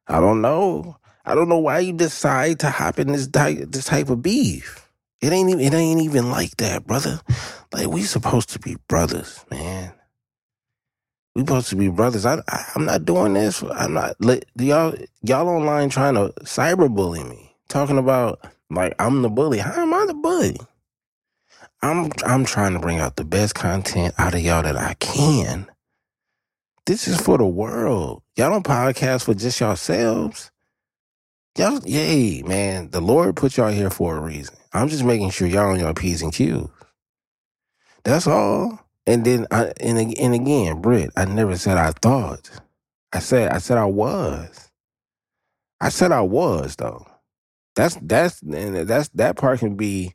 I 0.09 0.21
don't 0.21 0.43
know. 0.43 0.97
I 1.25 1.35
don't 1.35 1.49
know 1.49 1.59
why 1.59 1.81
you 1.81 1.93
decide 1.95 2.61
to 2.61 2.71
hop 2.71 2.99
in 2.99 3.09
this 3.13 3.27
type 3.29 3.59
this 3.71 3.87
type 3.87 4.11
of 4.11 4.23
beef. 4.23 4.89
It 5.23 5.33
ain't 5.33 5.49
even 5.51 5.61
it 5.61 5.75
ain't 5.75 6.03
even 6.03 6.31
like 6.31 6.57
that, 6.59 6.87
brother. 6.87 7.21
Like 7.73 7.89
we 7.89 8.03
supposed 8.03 8.51
to 8.51 8.59
be 8.59 8.77
brothers, 8.89 9.45
man. 9.51 9.93
We 11.35 11.43
supposed 11.43 11.71
to 11.71 11.77
be 11.77 11.89
brothers. 11.89 12.27
I, 12.27 12.43
I 12.49 12.65
I'm 12.77 12.85
not 12.87 13.05
doing 13.07 13.35
this. 13.35 13.63
I'm 13.63 13.95
not. 13.95 14.17
li- 14.21 14.43
Y'all 14.59 14.95
y'all 15.23 15.49
online 15.49 15.91
trying 15.91 16.15
to 16.15 16.35
cyberbully 16.43 17.29
me, 17.29 17.55
talking 17.69 17.99
about 17.99 18.41
like 18.71 18.95
I'm 18.99 19.23
the 19.23 19.31
bully. 19.31 19.59
How 19.59 19.83
am 19.83 19.95
I 19.95 20.07
the 20.07 20.15
bully? 20.15 20.57
I'm 21.87 22.11
I'm 22.25 22.45
trying 22.45 22.73
to 22.75 22.79
bring 22.79 22.99
out 22.99 23.17
the 23.17 23.25
best 23.25 23.55
content 23.55 24.15
out 24.19 24.35
of 24.35 24.41
y'all 24.41 24.63
that 24.63 24.77
I 24.77 24.95
can. 24.95 25.67
This 26.87 27.09
is 27.09 27.21
for 27.21 27.39
the 27.39 27.47
world. 27.47 28.23
Y'all 28.37 28.51
don't 28.51 28.65
podcast 28.65 29.25
for 29.25 29.35
just 29.35 29.61
yourselves. 29.61 30.51
Y'all, 31.57 31.81
yay, 31.85 32.43
man. 32.43 32.91
The 32.91 33.01
Lord 33.01 33.37
put 33.37 33.57
y'all 33.57 33.71
here 33.71 33.91
for 33.91 34.17
a 34.17 34.21
reason. 34.21 34.57
I'm 34.73 34.89
just 34.89 35.05
making 35.05 35.31
sure 35.31 35.49
y'all 35.49 35.71
on 35.71 35.81
your 35.81 35.95
P's 35.95 36.23
and 36.23 36.33
Q's. 36.33 36.69
That's 38.05 38.27
all. 38.27 38.79
And 39.07 39.25
then, 39.25 39.47
I, 39.51 39.73
and, 39.81 39.99
and 40.19 40.35
again, 40.35 40.81
Britt, 40.81 41.11
I 41.17 41.25
never 41.25 41.57
said 41.57 41.77
I 41.77 41.93
thought. 41.93 42.51
I 43.13 43.21
said, 43.21 43.51
I 43.51 43.59
said 43.59 43.79
I 43.79 43.87
was. 43.87 44.71
I 45.81 45.89
said 45.89 46.13
I 46.13 46.21
was 46.23 46.77
though. 46.77 47.07
That's 47.75 47.97
that's 48.01 48.41
and 48.43 48.77
that's 48.89 49.09
that 49.11 49.37
part 49.37 49.61
can 49.61 49.77
be 49.77 50.15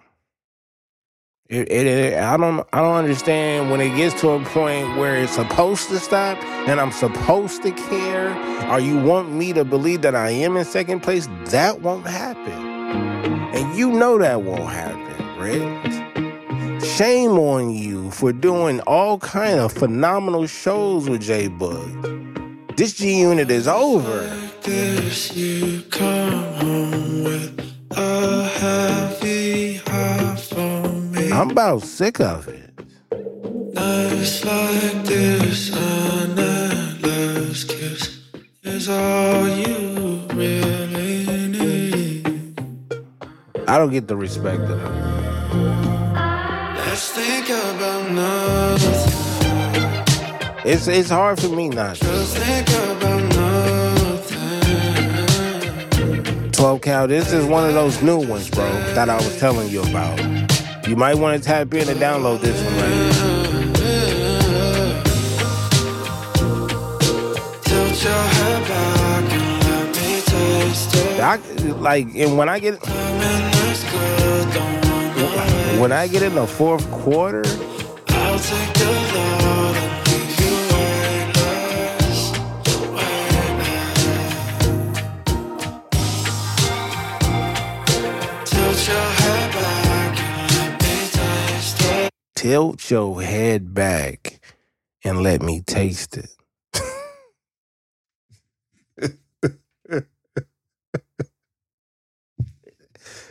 It, 1.51 1.69
it, 1.69 1.85
it- 1.87 2.17
I 2.17 2.37
don't 2.37 2.65
I 2.71 2.79
don't 2.81 2.95
understand 2.95 3.71
when 3.71 3.81
it 3.81 3.93
gets 3.97 4.19
to 4.21 4.29
a 4.29 4.45
point 4.45 4.97
where 4.97 5.17
it's 5.17 5.33
supposed 5.33 5.89
to 5.89 5.99
stop 5.99 6.37
and 6.69 6.79
I'm 6.79 6.93
supposed 6.93 7.61
to 7.63 7.71
care 7.71 8.29
or 8.71 8.79
you 8.79 8.97
want 9.03 9.33
me 9.33 9.51
to 9.53 9.65
believe 9.65 10.01
that 10.03 10.15
I 10.15 10.29
am 10.29 10.55
in 10.55 10.63
second 10.63 11.01
place, 11.01 11.27
that 11.47 11.81
won't 11.81 12.07
happen. 12.07 12.53
And 13.53 13.75
you 13.77 13.91
know 13.91 14.17
that 14.19 14.43
won't 14.43 14.69
happen, 14.71 15.37
Rich. 15.37 16.85
Shame 16.85 17.31
on 17.31 17.71
you 17.71 18.11
for 18.11 18.31
doing 18.31 18.79
all 18.87 19.19
kind 19.19 19.59
of 19.59 19.73
phenomenal 19.73 20.47
shows 20.47 21.09
with 21.09 21.21
J 21.21 21.49
Bug. 21.49 22.21
This 22.77 22.93
G 22.93 23.19
Unit 23.19 23.51
is 23.51 23.67
over. 23.67 24.23
you 25.35 25.83
come 25.91 26.43
home 26.55 27.23
with 27.25 27.73
a 27.91 28.45
heavy 28.59 29.75
heart. 29.87 30.30
I'm 31.31 31.49
about 31.51 31.83
sick 31.83 32.19
of 32.19 32.49
it. 32.49 32.69
Nights 33.73 34.43
like 34.43 35.05
this, 35.05 35.73
an 35.73 36.37
endless 36.37 37.63
kiss 37.63 38.19
is 38.63 38.89
all 38.89 39.47
you 39.47 40.27
really 40.33 41.47
need. 41.47 42.59
I 43.65 43.77
don't 43.77 43.91
get 43.91 44.09
the 44.09 44.17
respect 44.17 44.59
of 44.59 44.81
them. 44.81 44.93
Let's 46.75 47.11
think 47.11 47.47
about 47.47 48.11
nothing. 48.11 49.11
It's 50.65 50.87
it's 50.87 51.09
hard 51.09 51.39
for 51.39 51.47
me 51.47 51.69
not 51.69 51.95
to. 51.95 52.05
Just 52.05 52.37
think 52.37 52.67
about 52.67 53.23
nothing. 56.33 56.51
12 56.51 56.81
Cal, 56.81 57.07
this 57.07 57.31
is 57.31 57.45
one 57.45 57.65
of 57.65 57.73
those 57.73 58.01
new 58.03 58.19
ones, 58.27 58.49
bro, 58.49 58.69
that 58.95 59.09
I 59.09 59.15
was 59.15 59.39
telling 59.39 59.69
you 59.69 59.81
about. 59.83 60.30
You 60.91 60.97
might 60.97 61.15
want 61.15 61.41
to 61.41 61.47
tap 61.47 61.73
in 61.73 61.87
and 61.87 61.97
download 62.01 62.41
this 62.41 62.61
one 62.65 62.75
right 62.75 63.13
Tilt 67.63 68.03
your 68.03 68.11
head 68.11 68.67
back 68.67 69.31
and 69.31 69.63
let 69.63 69.87
me 69.87 70.19
taste 70.19 70.95
it. 70.95 71.21
I, 71.21 71.37
like, 71.79 72.13
and 72.13 72.37
when 72.37 72.49
I 72.49 72.59
get 72.59 72.83
Timing 72.83 73.53
is 73.71 73.83
good, 73.85 74.53
don't 74.53 74.85
wanna 74.85 75.79
when 75.79 75.93
I 75.93 76.07
get 76.07 76.23
in 76.23 76.35
the 76.35 76.45
fourth 76.45 76.91
quarter, 76.91 77.43
tilt 92.41 92.89
your 92.89 93.21
head 93.21 93.71
back 93.71 94.41
and 95.03 95.21
let 95.21 95.43
me 95.43 95.61
taste 95.61 96.17
it. 96.17 96.31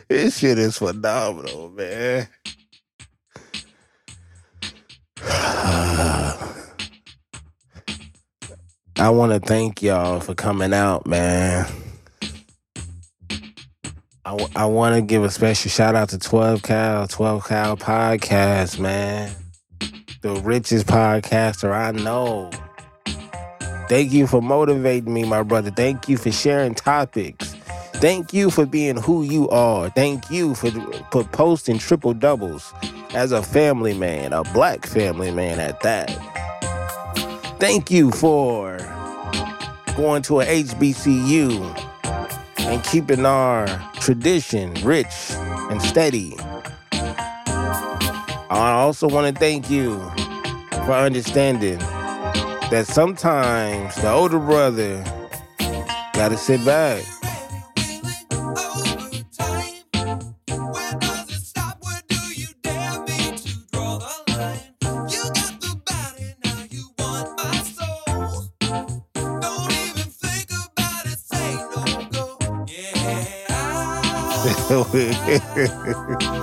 this 0.07 0.37
shit 0.37 0.57
is 0.57 0.77
phenomenal, 0.77 1.69
man. 1.71 2.29
I 5.17 6.37
want 9.09 9.33
to 9.33 9.41
thank 9.41 9.81
y'all 9.81 10.21
for 10.21 10.35
coming 10.35 10.73
out, 10.73 11.05
man. 11.05 11.67
I, 14.23 14.65
want 14.65 14.95
to 14.95 15.01
give 15.01 15.23
a 15.23 15.31
special 15.31 15.71
shout 15.71 15.95
out 15.95 16.09
to 16.09 16.19
12 16.19 16.61
Cal, 16.61 17.07
12 17.07 17.47
Cal 17.47 17.75
Podcast, 17.75 18.77
man. 18.77 19.33
The 20.21 20.35
richest 20.41 20.85
podcaster 20.85 21.73
I 21.73 21.91
know. 21.91 22.51
Thank 23.89 24.11
you 24.11 24.27
for 24.27 24.39
motivating 24.39 25.11
me, 25.11 25.23
my 25.23 25.41
brother. 25.41 25.71
Thank 25.71 26.07
you 26.07 26.17
for 26.17 26.31
sharing 26.31 26.75
topics. 26.75 27.55
Thank 27.95 28.31
you 28.31 28.51
for 28.51 28.67
being 28.67 28.97
who 28.97 29.23
you 29.23 29.49
are. 29.49 29.89
Thank 29.89 30.29
you 30.29 30.53
for, 30.53 30.69
for 31.11 31.23
posting 31.23 31.79
triple 31.79 32.13
doubles 32.13 32.73
as 33.15 33.31
a 33.31 33.41
family 33.41 33.95
man, 33.97 34.33
a 34.33 34.43
black 34.53 34.85
family 34.85 35.31
man 35.31 35.59
at 35.59 35.81
that. 35.81 36.09
Thank 37.59 37.89
you 37.89 38.11
for 38.11 38.77
going 39.95 40.21
to 40.23 40.41
a 40.41 40.45
HBCU 40.45 41.90
and 42.67 42.83
keeping 42.83 43.25
our 43.25 43.67
tradition 43.99 44.73
rich 44.83 45.31
and 45.69 45.81
steady. 45.81 46.35
I 48.49 48.73
also 48.73 49.07
want 49.07 49.33
to 49.33 49.39
thank 49.39 49.69
you 49.69 49.99
for 50.71 50.93
understanding 50.93 51.79
that 52.69 52.85
sometimes 52.87 53.95
the 53.95 54.11
older 54.11 54.39
brother 54.39 55.03
got 56.13 56.29
to 56.29 56.37
sit 56.37 56.63
back. 56.65 57.03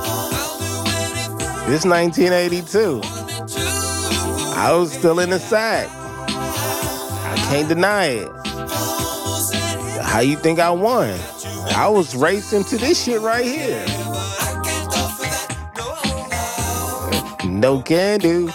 This 1.68 1.84
1982. 1.84 3.02
I 4.56 4.72
was 4.72 4.90
still 4.90 5.20
in 5.20 5.28
the 5.28 5.38
sack. 5.38 5.86
I 5.90 7.36
can't 7.50 7.68
deny 7.68 8.06
it. 8.06 8.28
How 10.02 10.20
you 10.20 10.36
think 10.36 10.60
I 10.60 10.70
won? 10.70 11.10
I 11.76 11.88
was 11.88 12.16
racing 12.16 12.64
to 12.64 12.78
this 12.78 13.04
shit 13.04 13.20
right 13.20 13.44
here. 13.44 13.84
No 17.44 17.82
can 17.82 18.18
do. 18.20 18.46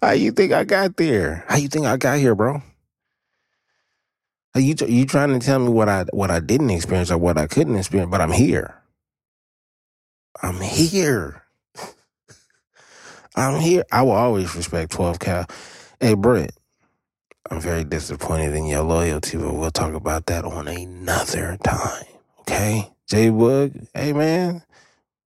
How 0.00 0.12
you 0.12 0.32
think 0.32 0.52
I 0.52 0.64
got 0.64 0.96
there? 0.96 1.44
How 1.48 1.56
you 1.58 1.68
think 1.68 1.84
I 1.84 1.98
got 1.98 2.18
here, 2.18 2.34
bro? 2.34 2.62
Are 4.54 4.60
you 4.62 4.74
you 4.88 5.06
trying 5.06 5.38
to 5.38 5.44
tell 5.44 5.60
me 5.60 5.70
what 5.70 5.88
I 5.88 6.04
what 6.12 6.30
I 6.30 6.40
didn't 6.40 6.70
experience 6.70 7.10
or 7.10 7.18
what 7.18 7.38
I 7.38 7.48
couldn't 7.48 7.76
experience? 7.76 8.10
But 8.10 8.22
I'm 8.22 8.32
here. 8.32 8.76
I'm 10.42 10.60
here. 10.60 11.44
I'm 13.36 13.60
here. 13.60 13.84
I 13.92 14.02
will 14.02 14.12
always 14.12 14.54
respect 14.56 14.92
12 14.92 15.18
Cal. 15.20 15.46
Hey, 16.00 16.14
Britt, 16.14 16.52
I'm 17.50 17.60
very 17.60 17.84
disappointed 17.84 18.54
in 18.54 18.66
your 18.66 18.82
loyalty, 18.82 19.38
but 19.38 19.54
we'll 19.54 19.70
talk 19.72 19.94
about 19.94 20.26
that 20.26 20.44
on 20.44 20.68
another 20.68 21.58
time. 21.64 22.04
Okay? 22.40 22.90
J 23.08 23.30
Wood, 23.30 23.88
hey, 23.94 24.12
man. 24.14 24.62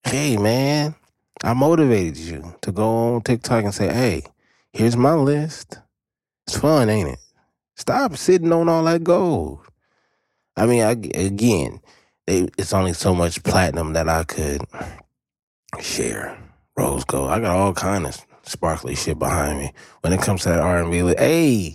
Hey, 0.03 0.37
man. 0.37 0.95
I 1.43 1.53
motivated 1.53 2.17
you 2.17 2.55
to 2.61 2.71
go 2.71 3.15
on 3.15 3.21
TikTok 3.23 3.65
and 3.65 3.73
say, 3.75 3.93
hey, 3.93 4.23
here's 4.73 4.97
my 4.97 5.13
list. 5.15 5.79
It's 6.47 6.57
fun, 6.57 6.89
ain't 6.89 7.09
it? 7.09 7.19
Stop 7.79 8.17
sitting 8.17 8.51
on 8.51 8.67
all 8.67 8.83
that 8.83 9.05
gold. 9.05 9.61
I 10.57 10.65
mean, 10.65 10.83
I, 10.83 10.91
again, 10.91 11.79
it's 12.27 12.73
only 12.73 12.91
so 12.91 13.15
much 13.15 13.41
platinum 13.41 13.93
that 13.93 14.09
I 14.09 14.25
could 14.25 14.63
share. 15.79 16.37
Rose 16.77 17.05
gold. 17.05 17.29
I 17.31 17.39
got 17.39 17.55
all 17.55 17.73
kind 17.73 18.05
of 18.05 18.19
sparkly 18.43 18.95
shit 18.95 19.17
behind 19.17 19.59
me. 19.59 19.71
When 20.01 20.11
it 20.11 20.21
comes 20.21 20.43
to 20.43 20.49
that 20.49 20.59
R 20.59 20.79
and 20.81 20.91
B, 20.91 21.03
like, 21.03 21.19
hey, 21.19 21.73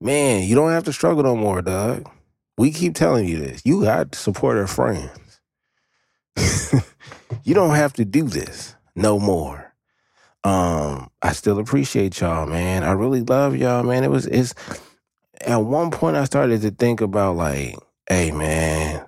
man, 0.00 0.44
you 0.44 0.54
don't 0.54 0.70
have 0.70 0.84
to 0.84 0.92
struggle 0.92 1.24
no 1.24 1.34
more, 1.34 1.60
dog. 1.60 2.08
We 2.56 2.70
keep 2.70 2.94
telling 2.94 3.26
you 3.26 3.40
this. 3.40 3.62
You 3.64 3.82
got 3.82 4.12
to 4.12 4.18
support 4.18 4.56
our 4.58 4.68
friends. 4.68 5.40
you 7.42 7.52
don't 7.52 7.74
have 7.74 7.94
to 7.94 8.04
do 8.04 8.28
this 8.28 8.76
no 8.94 9.18
more. 9.18 9.74
Um, 10.44 11.10
I 11.20 11.32
still 11.32 11.58
appreciate 11.58 12.20
y'all, 12.20 12.46
man. 12.46 12.84
I 12.84 12.92
really 12.92 13.22
love 13.22 13.56
y'all, 13.56 13.82
man. 13.82 14.04
It 14.04 14.10
was 14.10 14.26
it's 14.26 14.54
at 15.46 15.56
one 15.56 15.90
point 15.90 16.16
I 16.16 16.24
started 16.24 16.62
to 16.62 16.70
think 16.70 17.00
about 17.00 17.36
like, 17.36 17.76
hey 18.08 18.30
man, 18.30 19.04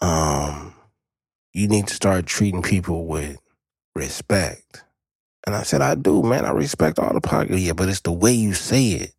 um, 0.00 0.74
you 1.52 1.68
need 1.68 1.88
to 1.88 1.94
start 1.94 2.26
treating 2.26 2.62
people 2.62 3.06
with 3.06 3.38
respect. 3.94 4.84
And 5.46 5.54
I 5.54 5.62
said, 5.62 5.80
I 5.80 5.94
do, 5.94 6.22
man. 6.22 6.44
I 6.44 6.50
respect 6.50 6.98
all 6.98 7.12
the 7.12 7.20
podcast. 7.20 7.62
Yeah, 7.62 7.72
but 7.72 7.88
it's 7.88 8.00
the 8.00 8.12
way 8.12 8.32
you 8.32 8.52
say 8.52 8.88
it, 8.90 9.14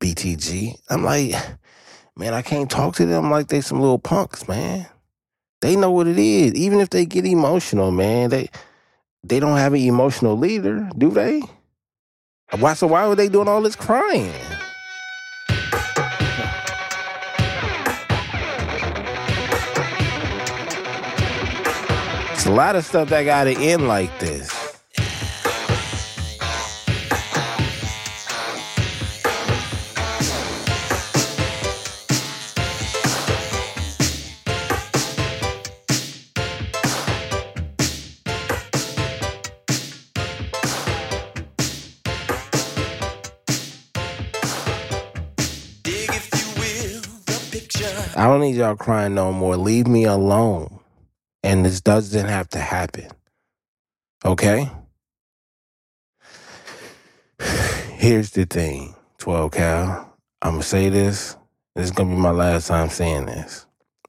BTG. 0.00 0.74
I'm 0.90 1.04
like, 1.04 1.34
man, 2.16 2.34
I 2.34 2.42
can't 2.42 2.70
talk 2.70 2.96
to 2.96 3.06
them 3.06 3.30
like 3.30 3.48
they 3.48 3.60
some 3.60 3.80
little 3.80 3.98
punks, 3.98 4.48
man. 4.48 4.86
They 5.60 5.76
know 5.76 5.90
what 5.90 6.08
it 6.08 6.18
is. 6.18 6.54
Even 6.54 6.80
if 6.80 6.90
they 6.90 7.06
get 7.06 7.24
emotional, 7.24 7.90
man, 7.90 8.30
they 8.30 8.48
they 9.22 9.40
don't 9.40 9.56
have 9.56 9.72
an 9.72 9.80
emotional 9.80 10.36
leader, 10.36 10.88
do 10.96 11.10
they? 11.10 11.42
Why 12.58 12.74
so 12.74 12.86
why 12.86 13.06
were 13.08 13.16
they 13.16 13.28
doing 13.28 13.48
all 13.48 13.62
this 13.62 13.76
crying? 13.76 14.32
It's 22.46 22.52
a 22.52 22.54
lot 22.54 22.76
of 22.76 22.84
stuff 22.84 23.08
that 23.08 23.24
gotta 23.24 23.58
end 23.58 23.88
like 23.88 24.20
this. 24.20 24.48
Dig, 45.82 46.10
if 46.10 46.30
you 46.32 46.60
will, 46.60 47.02
the 47.26 47.48
picture. 47.50 47.86
I 48.16 48.28
don't 48.28 48.40
need 48.40 48.54
y'all 48.54 48.76
crying 48.76 49.16
no 49.16 49.32
more. 49.32 49.56
Leave 49.56 49.88
me 49.88 50.04
alone. 50.04 50.75
And 51.46 51.64
this 51.64 51.80
doesn't 51.80 52.26
have 52.26 52.48
to 52.48 52.58
happen. 52.58 53.06
Okay? 54.24 54.68
Here's 57.92 58.30
the 58.30 58.46
thing, 58.46 58.96
12 59.18 59.52
Cal. 59.52 60.12
I'm 60.42 60.50
going 60.50 60.62
to 60.62 60.66
say 60.66 60.88
this. 60.88 61.36
This 61.76 61.84
is 61.84 61.90
going 61.92 62.10
to 62.10 62.16
be 62.16 62.20
my 62.20 62.32
last 62.32 62.66
time 62.66 62.88
saying 62.88 63.26
this. 63.26 63.64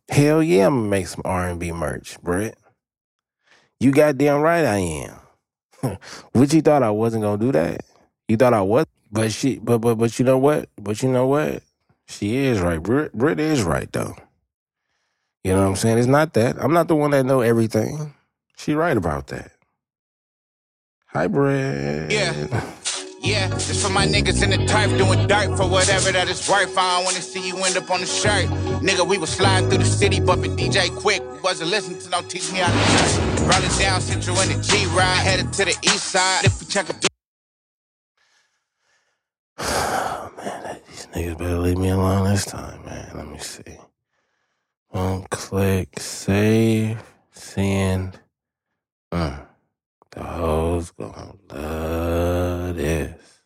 Hell 0.10 0.42
yeah, 0.42 0.66
I'm 0.66 0.74
going 0.74 0.86
to 0.86 0.90
make 0.90 1.06
some 1.06 1.22
R&B 1.26 1.74
merch, 1.74 2.20
Brett. 2.24 2.58
You 3.80 3.92
goddamn 3.92 4.42
right 4.42 4.66
I 4.66 4.78
am. 4.80 5.98
Which 6.32 6.56
you 6.56 6.64
thought 6.64 6.82
I 6.82 6.90
wasn't 6.90 7.22
going 7.22 7.40
to 7.40 7.46
do 7.46 7.52
that? 7.52 7.82
You 8.28 8.38
thought 8.38 8.56
I 8.56 8.62
was? 8.62 8.88
But 9.12 9.32
she, 9.32 9.60
but, 9.60 9.78
but, 9.78 10.00
but 10.00 10.18
you 10.18 10.26
know 10.26 10.40
what? 10.40 10.70
But 10.82 11.04
you 11.04 11.10
know 11.10 11.28
what? 11.28 11.62
She 12.08 12.36
is 12.36 12.62
right. 12.62 12.82
Brit, 12.82 13.14
Brit 13.14 13.40
is 13.40 13.62
right, 13.62 13.92
though. 13.92 14.16
You 15.48 15.54
know 15.54 15.62
what 15.62 15.70
I'm 15.70 15.76
saying? 15.78 15.98
It's 15.98 16.08
not 16.08 16.34
that. 16.34 16.62
I'm 16.62 16.74
not 16.74 16.90
the 16.90 16.96
one 16.98 17.12
that 17.12 17.26
know 17.26 17.40
everything. 17.40 18.14
She 18.58 18.74
right 18.74 18.98
about 18.98 19.28
that. 19.28 19.54
Hi, 21.14 21.28
Brett. 21.28 22.12
Yeah. 22.12 22.66
Yeah, 23.22 23.56
it's 23.56 23.82
for 23.82 23.90
my 23.90 24.06
niggas 24.06 24.44
in 24.44 24.50
the 24.50 24.66
turf 24.68 24.90
doing 24.98 25.26
dirt 25.26 25.56
for 25.56 25.66
whatever 25.66 26.12
that 26.12 26.28
is 26.28 26.50
worth. 26.50 26.78
I 26.78 26.98
don't 26.98 27.06
wanna 27.06 27.22
see 27.22 27.48
you 27.48 27.56
end 27.64 27.78
up 27.78 27.90
on 27.90 28.02
the 28.02 28.06
shirt. 28.06 28.48
Nigga, 28.84 29.08
we 29.08 29.18
was 29.18 29.30
sliding 29.30 29.70
through 29.70 29.78
the 29.78 29.86
city, 29.86 30.20
bumping 30.20 30.58
DJ 30.58 30.90
Quik. 30.90 31.24
Wasn't 31.42 31.70
listening 31.70 32.00
to 32.02 32.10
no 32.10 32.22
teach 32.24 32.52
me 32.52 32.60
how 32.60 32.68
to 32.68 33.22
Rolling 33.44 33.80
down 33.80 34.02
Central 34.02 34.38
in 34.42 34.50
the 34.50 34.62
G 34.62 34.86
ride, 34.88 35.16
headed 35.24 35.54
to 35.54 35.64
the 35.64 35.78
east 35.82 36.12
side. 36.12 36.44
If 36.44 36.60
we 36.60 36.68
check 36.68 36.90
a 36.90 36.96
Oh, 39.60 40.32
man, 40.38 40.82
these 40.90 41.08
niggas 41.16 41.38
better 41.38 41.58
leave 41.58 41.78
me 41.78 41.88
alone 41.92 42.30
this 42.30 42.44
time, 42.44 42.84
man. 42.84 43.12
Let 43.16 43.30
me 43.30 43.40
see. 43.40 43.78
One 44.90 45.24
click, 45.30 46.00
save, 46.00 47.04
send. 47.32 48.20
Mm. 49.14 49.46
The 50.12 50.24
hoes 50.24 50.92
gonna 50.92 51.34
love 51.54 52.76
this. 52.78 53.37